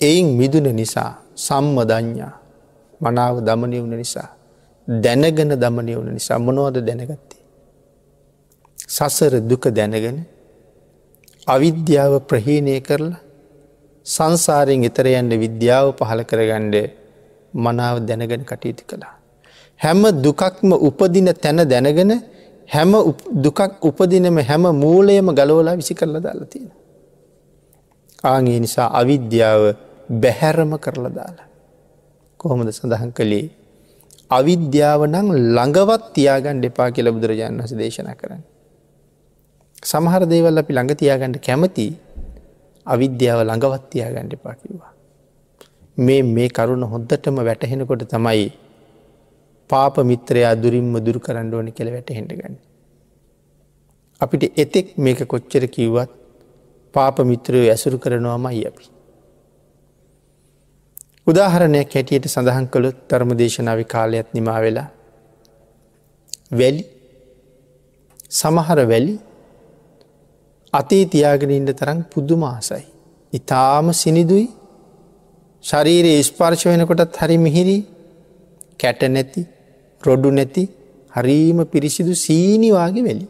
එයින් 0.00 0.28
මිදුන 0.32 0.66
නිසා 0.72 1.12
සම්මදඥා 1.36 2.34
මනාව 3.00 3.34
දමනය 3.40 3.76
වුණ 3.80 3.96
නිසා 3.96 4.28
දැනගෙන 4.88 5.52
දමනය 5.54 5.92
වුණ 5.96 6.14
නිසා 6.14 6.38
මොනවද 6.38 6.76
දැනගත්තේ. 6.80 7.42
සසර 8.88 9.34
දුක 9.42 9.64
දැනගෙන 9.70 10.18
අවිද්‍යාව 11.46 12.12
ප්‍රහීණය 12.22 12.80
කරලා 12.80 13.20
සංසාරයෙන් 14.06 14.84
එතර 14.84 15.06
යන්ට 15.10 15.32
විද්‍යාව 15.36 15.86
පහළ 15.92 16.22
කරගණ්ඩ 16.22 16.76
මනාව 17.54 17.96
දැනගෙන 18.00 18.42
කටයුතු 18.44 18.84
කළා. 18.84 19.17
හැම 19.80 20.02
දුකක්ම 20.22 20.70
උපදින 20.78 21.28
තැන 21.34 21.62
දැනගෙන 21.64 22.12
හැම 22.68 22.92
දුකක් 23.36 23.60
උපදිනම 23.80 24.38
හැම 24.40 24.64
මූලයම 24.74 25.28
ගලෝලා 25.30 25.76
විසි 25.76 25.94
කරලා 25.94 26.22
දාලා 26.22 26.46
තියෙන. 26.46 26.72
ආගේ 28.24 28.58
නිසා 28.60 28.88
අවිද්‍යාව 28.92 29.62
බැහැරම 30.12 30.72
කරලා 30.78 31.12
දාලා. 31.12 31.48
කොහොමද 32.40 32.70
සඳහන් 32.70 33.12
කළේ. 33.12 33.46
අවිද්‍යාව 34.30 35.00
නං 35.06 35.26
ළඟවත් 35.56 36.04
තියාගන්න 36.14 36.64
එපා 36.64 36.90
කියල 36.90 37.08
බුදුරජාණන් 37.08 37.62
හස 37.62 37.72
දේශන 37.74 38.10
කරන්න. 38.12 38.42
සමහර 39.82 40.22
දේවල් 40.26 40.60
අපි 40.60 40.72
ළඟ 40.72 40.98
තියාගන්නට 41.00 41.40
කැමති 41.40 41.88
අවිද්‍යාව 42.86 43.40
ළඟවත් 43.40 43.84
තියාගන්න 43.92 44.32
එපා 44.36 44.54
කිවා. 44.54 44.92
මේ 45.96 46.22
මේ 46.26 46.48
කරුණ 46.50 46.84
හොද්දටම 46.84 47.38
වැටහෙනකොට 47.40 48.04
තමයි 48.06 48.67
පාප 49.70 49.96
මිත්‍රයා 50.02 50.54
දුරින්ම 50.54 50.94
දුරු 51.00 51.20
කරන්න 51.20 51.54
ඕන 51.54 51.72
කෙළ 51.72 51.90
වැටහෙට 51.90 52.32
ගන්න. 52.32 52.56
අපිට 54.20 54.42
එතෙක් 54.56 54.86
මේක 54.98 55.20
කොච්චර 55.24 55.64
කිව්වත් 55.68 56.10
පාප 56.94 57.16
මිත්‍රයෝ 57.22 57.70
ඇසුරු 57.70 57.98
කරනවාමයි 57.98 58.66
අපි. 58.66 58.84
උදාහරණයක් 61.26 61.90
හැටියට 61.94 62.26
සඳහන් 62.26 62.66
කළොත් 62.66 62.98
ධර්ම 63.08 63.32
දේශනාව 63.34 63.80
කාලයක් 63.84 64.28
නිමා 64.34 64.60
වෙලා 64.60 64.88
වැලි 66.52 66.84
සමහර 68.30 68.80
වැලි 68.86 69.14
අතේ 70.72 71.04
තියාගෙනින්ට 71.06 71.72
තරම් 71.72 72.00
පුදුම 72.04 72.42
ආසයි. 72.44 72.84
ඉතාම 73.32 73.86
සිනිදුයි 73.92 74.48
ශරීරයේ 75.64 76.22
ස්පර්ශ 76.22 76.64
වෙනකොටත් 76.66 77.16
හරි 77.16 77.36
මිහිරි 77.38 77.76
කැට 78.80 79.02
නැති 79.08 79.42
රොඩු 80.02 80.30
නැති 80.30 80.64
හරීම 81.12 81.58
පිරිසිදු 81.64 82.14
සීනිවාගේ 82.14 83.04
වෙලි. 83.04 83.26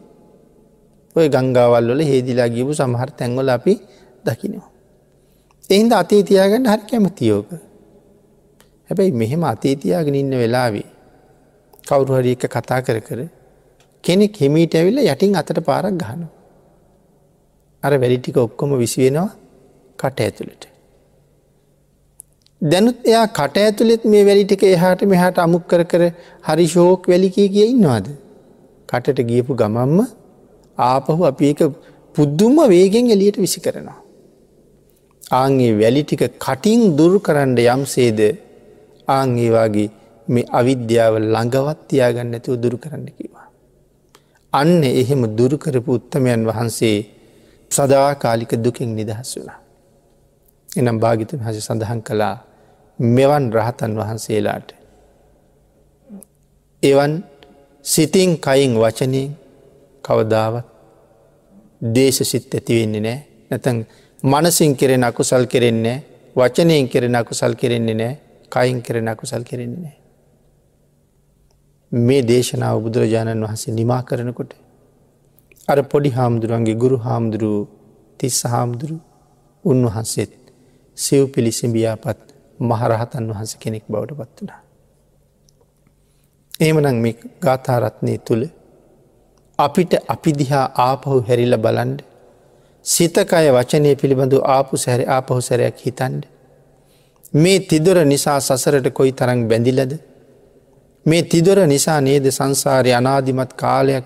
ඔය 1.16 1.26
ගංගාවල් 1.28 1.86
වල 1.92 2.02
හේදිලා 2.10 2.48
ගියපු 2.48 2.72
සමහර 2.74 3.10
තැන්වල 3.18 3.48
අපි 3.48 3.74
දකිනවා. 4.24 4.70
එහින්ද 5.70 5.92
අතේ 5.92 6.22
තියාගන්න 6.22 6.70
හරි 6.72 6.84
කැමතියෝක. 6.90 7.50
හැබැයි 8.88 9.12
මෙහෙම 9.12 9.42
අතේතියාගෙන 9.44 10.14
ඉන්න 10.14 10.34
වෙලාවේ 10.42 10.86
කවුරු 11.88 12.12
හරි 12.18 12.32
එක 12.36 12.44
කතා 12.54 12.80
කර 12.86 12.98
කර 13.00 13.20
කෙනෙක් 14.04 14.34
හෙමීට 14.42 14.74
ඇවිල්ල 14.74 15.00
යටින් 15.04 15.36
අතට 15.40 15.60
පාරක් 15.68 15.94
ගහන. 16.02 16.22
අර 17.82 17.92
වැඩිටික 18.02 18.36
ඔක්කොම 18.36 18.70
විසිවෙනවා 18.78 19.30
කට 19.98 20.18
ඇතුළට. 20.20 20.62
දැනුත් 22.62 23.06
එයා 23.06 23.26
කට 23.28 23.56
ඇතුළෙත් 23.58 24.04
මේ 24.04 24.24
වැලිටික 24.26 24.62
එහාට 24.64 25.02
මෙහාට 25.04 25.36
අමුක් 25.38 25.64
කර 25.68 25.82
කර 25.84 26.02
හරි 26.44 26.66
ශෝක් 26.66 27.06
වැලිකය 27.06 27.44
කිය 27.48 27.66
ඉන්නවාද. 27.66 28.06
කටට 28.88 29.28
ගියපු 29.30 29.54
ගමම්ම 29.54 30.00
ආපහු 30.78 31.22
අපි 31.24 31.50
එක 31.52 31.60
පුද්දුම්ම 32.14 32.58
වේගෙන් 32.68 33.10
එලියට 33.10 33.38
විසි 33.38 33.60
කරනවා. 33.60 33.98
ආන්ගේ 35.32 35.72
වැලි 35.80 36.02
ටික 36.04 36.24
කටින් 36.38 36.96
දුරු 36.96 37.20
කරන්න 37.20 37.54
යම් 37.66 37.82
සේද 37.86 38.20
ආංගේ 39.08 39.50
වගේ 39.50 39.88
මේ 40.28 40.48
අවිද්‍යාව 40.52 41.14
ළඟවත් 41.24 41.78
තියාගන්න 41.88 42.34
ඇතුව 42.34 42.56
දුරු 42.56 42.76
කරන්න 42.76 43.06
කිවා. 43.10 43.46
අන්න 44.52 44.82
එහෙම 44.92 45.22
දුරුකරපු 45.38 45.90
උත්තමයන් 45.92 46.42
වහන්සේ 46.50 46.98
සදාකාලික 47.70 48.52
දුකින් 48.56 48.90
නිදහස් 48.96 49.30
වුණා. 49.36 49.60
එනම් 50.68 50.96
භාගිතන් 50.98 51.40
හස 51.46 51.56
සඳහන් 51.60 52.02
කළා 52.02 52.36
මෙවන් 52.98 53.44
රහතන් 53.52 53.92
වහන්සේලාට. 53.94 54.68
එවන් 56.82 57.24
සිතින් 57.84 58.30
කයින් 58.38 58.74
වචනයෙන් 58.74 59.36
කවදාවත් 60.04 60.66
දේශ 61.80 62.22
සිත් 62.22 62.54
ඇතිවෙන්නේ 62.54 63.00
නෑ 63.00 63.18
නැතන් 63.50 63.86
මනසින් 64.22 64.76
කෙරෙන 64.76 65.04
අකුසල් 65.04 65.44
කෙරෙන්නේ 65.46 66.02
වචනයෙන් 66.36 66.88
කෙරෙන 66.88 67.14
අකුසල් 67.14 67.54
කෙරෙන්නේ 67.54 67.94
නෑ 67.94 68.14
කයින් 68.50 68.82
කරන 68.82 69.08
අකුසල් 69.08 69.42
කෙරෙන්නේ 69.42 69.82
නෑ. 69.82 69.96
මේ 71.92 72.22
දේශනාව 72.22 72.82
බුදුරජාණන් 72.82 73.44
වහන්සේ 73.44 73.74
නිමා 73.74 74.02
කරනකොට. 74.02 74.52
අර 75.68 75.78
පොඩි 75.84 76.10
හාමුදුරුවන්ගේ 76.10 76.74
ගුරු 76.74 76.96
හාමුදුරුව 76.98 77.68
තිස්ස 78.20 78.42
හාමුදුරු 78.44 78.96
උන්වහන්සේත් 79.64 80.32
සිව් 80.96 81.22
පිළිසිඹියාපත් 81.26 82.27
මහරහතන් 82.60 83.24
වහන්ස 83.30 83.52
කෙනෙක් 83.56 83.84
බවට 83.88 84.16
පත් 84.16 84.38
වනා. 84.40 84.60
ඒමනං 86.60 86.96
මේ 86.96 87.16
ගාථාරත්නය 87.42 88.14
තුළ 88.20 88.44
අපිට 89.58 89.92
අපි 90.06 90.30
දිහා 90.32 90.66
ආපහු 90.80 91.20
හැරිල 91.20 91.54
බලන්ඩ 91.56 92.00
සිතකය 92.84 93.46
වචනය 93.50 93.94
පිළිබඳු 93.96 94.38
ආපු 94.46 94.74
සැර 94.76 95.00
ආපහු 95.08 95.40
සැරයක් 95.40 95.78
හිතන්ඩ 95.78 96.22
මේ 97.34 97.60
තිදොර 97.60 97.98
නිසා 98.04 98.40
සසරට 98.40 98.86
කොයි 98.90 99.12
තරං 99.12 99.40
බැඳිලද. 99.48 99.92
මේ 101.06 101.22
තිදොර 101.24 101.58
නිසා 101.66 102.00
නේද 102.00 102.24
සංසාරය 102.28 102.92
අනාධිමත් 102.92 103.52
කාලයක් 103.54 104.04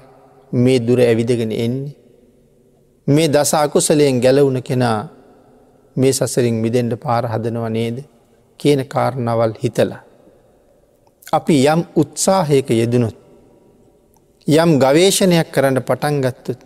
මේ 0.53 0.79
දුර 0.79 1.01
ඇවිදගෙන 1.01 1.53
එන්නේ. 1.55 1.95
මේ 3.07 3.29
දස 3.29 3.55
අකුසලයෙන් 3.57 4.21
ගැලවුණ 4.21 4.63
කෙනා 4.63 5.09
මේ 5.97 6.13
සසරින් 6.13 6.55
මිදෙන්ට 6.55 6.95
පාර 6.97 7.25
හදනව 7.27 7.69
නේද 7.71 7.97
කියන 8.61 8.81
කාරණවල් 8.85 9.55
හිතලා. 9.63 10.03
අපි 11.33 11.55
යම් 11.65 11.81
උත්සාහයක 11.97 12.69
යෙදනුත්. 12.71 13.17
යම් 14.47 14.71
ගවේශණයක් 14.79 15.49
කරන්න 15.51 15.81
පටන්ගත්තුත්. 15.81 16.61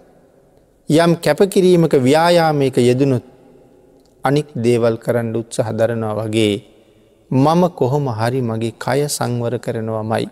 යම් 0.88 1.12
කැපකිරීමක 1.16 1.94
ව්‍යයාමයක 1.98 2.76
යෙදනුත් 2.78 3.24
අනික් 4.24 4.48
දේවල් 4.54 4.96
කරන්න 4.98 5.34
උත්සහ 5.34 5.68
දරනවා 5.70 6.14
වගේ 6.20 6.54
මම 7.30 7.62
කොහොම 7.70 8.06
හරි 8.08 8.40
මගේ 8.40 8.74
කය 8.74 9.00
සංවර 9.08 9.58
කරනවා 9.58 10.02
මයි. 10.04 10.28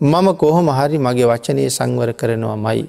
මම 0.00 0.26
කොහොම 0.34 0.68
හරි 0.68 0.98
මගේ 0.98 1.26
වචනය 1.26 1.66
සංවර 1.68 2.10
කරනවා 2.12 2.56
මයි. 2.56 2.86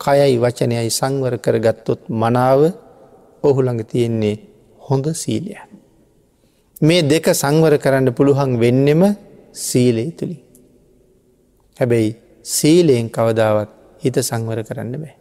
කයයි 0.00 0.34
වචනයයි 0.36 0.90
සංවර 0.90 1.34
කරගත්තොත් 1.38 2.00
මනාව 2.10 2.60
ඔහුළඟ 3.42 3.82
තියෙන්නේ 3.84 4.36
හොඳ 4.80 5.06
සීලය. 5.12 5.54
මේ 6.80 7.02
දෙක 7.02 7.26
සංවර 7.34 7.78
කරන්න 7.78 8.14
පුළුවන් 8.14 8.58
වෙන්නෙම 8.58 9.02
සීලේ 9.52 10.10
තුළි. 10.10 10.38
හැබැයි 11.76 12.16
සීලයෙන් 12.44 13.10
කවදාවත් 13.10 13.70
හිත 14.02 14.16
සංවර 14.20 14.62
කරන්න 14.62 14.94
බෑ. 14.94 15.14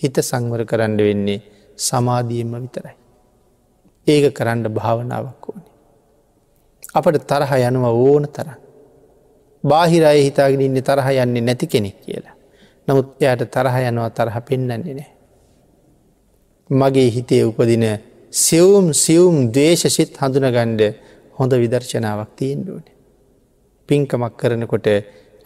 හිත 0.00 0.16
සංවර 0.20 0.64
කරන්න 0.64 0.96
වෙන්නේ 0.98 1.42
සමාධියෙන්ම 1.78 2.54
විතරයි. 2.54 2.96
ඒක 4.06 4.34
කරන්න 4.34 4.70
භාවනාවක් 4.70 5.48
ඕනේ. 5.48 5.70
අපට 6.94 7.26
තරහ 7.26 7.52
යනුව 7.60 7.84
ඕන 7.84 8.28
තර. 8.28 8.48
බාහිරය 9.64 10.22
හිතාගෙන 10.22 10.60
ඉන්න 10.60 10.82
තරහ 10.82 11.08
යන්නේ 11.14 11.42
නැති 11.42 11.66
කෙනෙක් 11.66 11.98
කියලා. 12.00 12.34
නමුත් 12.88 13.18
එයට 13.20 13.50
තරහ 13.50 13.76
යනවා 13.82 14.10
තරහ 14.10 14.36
පෙන්න්නන්නේ 14.48 14.94
නෑ. 14.94 15.10
මගේ 16.70 17.10
හිතේ 17.10 17.42
උපදින 17.42 17.84
සිවුම් 18.34 18.86
සියුම් 18.92 19.36
දේශ 19.52 19.84
සිත් 19.96 20.16
හඳුනගණ්ඩ 20.18 20.80
හොඳ 21.38 21.52
විදර්ශනාවක් 21.62 22.30
තියෙන් 22.36 22.62
ඕන. 22.70 22.84
පින්කමක් 23.88 24.34
කරනකොට 24.36 24.88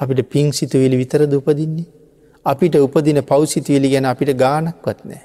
අපිට 0.00 0.20
පින් 0.30 0.46
සිතුවිලි 0.52 0.96
විතරද 0.96 1.32
උපදින්නේ. 1.32 1.86
අපිට 2.46 2.76
උපදින 2.76 3.20
පෞසිතිවිලි 3.22 3.90
ගැන 3.90 4.06
අපිට 4.06 4.30
ගානක්වත් 4.34 5.00
නෑ. 5.04 5.20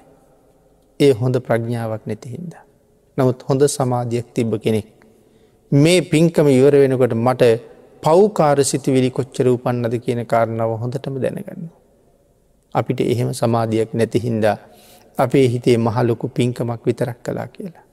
ඒ 0.99 1.11
හොඳ 1.11 1.35
ප්‍රඥාවක් 1.39 2.03
නැති 2.05 2.33
හින්ද. 2.33 2.53
නමුත් 3.17 3.39
හොඳ 3.43 3.63
සමාධියක් 3.67 4.27
තිබ්බ 4.35 4.53
කෙනෙක්. 4.57 4.89
මේ 5.71 6.01
පින්කම 6.01 6.47
ඉවර 6.49 6.75
වෙනකොට 6.83 7.15
මට 7.17 7.43
පව්කාර 8.03 8.57
සිතිවිලි 8.63 9.09
කොච්චර 9.09 9.47
උපන්නද 9.47 9.95
කියන 10.05 10.21
කාරණාව 10.25 10.75
හොඳටම 10.83 11.15
දැනගන්න. 11.17 11.63
අපිට 12.75 12.99
එහෙම 13.03 13.31
සමාධියක් 13.33 13.89
නැතිහින්දා 13.93 14.57
අපේ 15.17 15.47
හිතේ 15.47 15.77
මහලොකු 15.77 16.27
පින්කමක් 16.29 16.85
විතරක් 16.85 17.17
කලා 17.23 17.47
කියලා. 17.47 17.83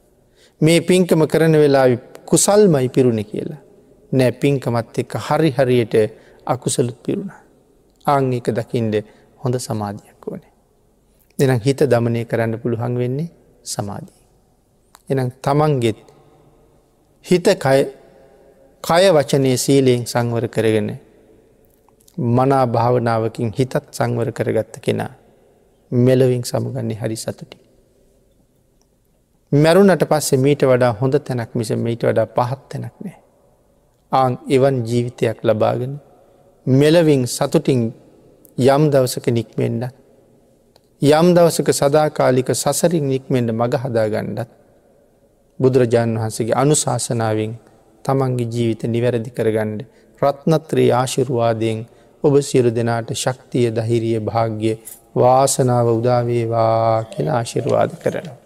මේ 0.61 0.81
පින්කම 0.81 1.27
කරන 1.27 1.53
වෙලා 1.55 1.87
කුසල්මයි 2.27 2.89
පිරුණ 2.89 3.25
කියලා. 3.25 3.61
නෑ 4.13 4.33
පින්කමත් 4.33 4.99
එක්ක 4.99 5.15
හරි 5.19 5.51
හරියට 5.51 5.95
අකුසලුත් 6.47 7.03
පිරුණ. 7.03 7.33
ආංගික 8.07 8.47
දකිින්ට 8.51 8.95
හොඳ 9.45 9.55
සමාධියක් 9.57 10.27
ඕනේ. 10.27 10.53
එනම් 11.39 11.61
හිත 11.61 11.81
දමනය 11.83 12.25
කරන්න 12.25 12.59
පුළුවන් 12.59 12.99
වෙන්නේ 12.99 13.31
සමාධී. 13.65 14.21
එනම් 15.11 15.31
තමන්ගෙත් 15.43 15.99
හිත 17.25 17.47
කය 18.85 19.03
වචනය 19.11 19.57
සීලයෙන් 19.57 20.07
සංවර 20.07 20.49
කරගෙන 20.49 20.91
මනා 22.19 22.67
භාවනාවකින් 22.67 23.53
හිතත් 23.59 23.75
සංවර 23.93 24.33
කරගත්ත 24.33 24.81
කෙනා 24.81 25.13
මෙලවින් 25.93 26.43
සමුගන්නේ 26.43 26.97
හරි 26.97 27.17
සතුටි. 27.17 27.57
මැරුණට 29.53 30.05
පස්සේ 30.05 30.39
මීට 30.39 30.63
වඩා 30.63 30.93
හොඳ 30.93 31.15
තැනක් 31.21 31.55
මිස 31.55 31.71
මීට 31.79 32.03
වඩා 32.03 32.27
පහත් 32.29 32.61
තැනක් 32.69 32.95
නෑ. 32.99 33.17
ආං 34.13 34.39
එවන් 34.49 34.77
ජීවිතයක් 34.85 35.39
ලබාගෙන 35.43 35.95
මෙලවින් 36.67 37.27
සතුටින් 37.27 37.83
යම් 38.59 38.83
දවසක 38.91 39.27
නික්මෙන්ඩ. 39.29 39.85
යම් 41.03 41.27
දවසක 41.35 41.69
සදාකාලික 41.73 42.49
සසරින් 42.53 43.07
නික්මෙන්ට 43.07 43.51
මඟ 43.51 43.77
හදාගණ්ඩත් 43.83 44.51
බුදුරජාණන් 45.61 46.19
වහන්සේගේ 46.19 46.57
අනුශාසනාවෙන් 46.57 47.53
තමන්ගේ 48.05 48.47
ජීවිත 48.47 48.83
නිවැරදි 48.87 49.31
කරගණ්ඩ 49.31 49.81
රත්නත්‍රී 50.23 50.91
ආශිරුවාදයෙන් 50.93 51.79
ඔබ 52.25 52.35
සියලු 52.41 52.71
දෙනාට 52.71 53.11
ශක්තිය 53.15 53.67
දහිරිය 53.73 54.19
භාග්‍ය 54.21 54.73
වාසනාව 55.17 55.89
උදාවේවා 55.97 57.05
කියලා 57.05 57.37
ආශිර්වාද 57.37 57.91
කරනවා. 58.03 58.40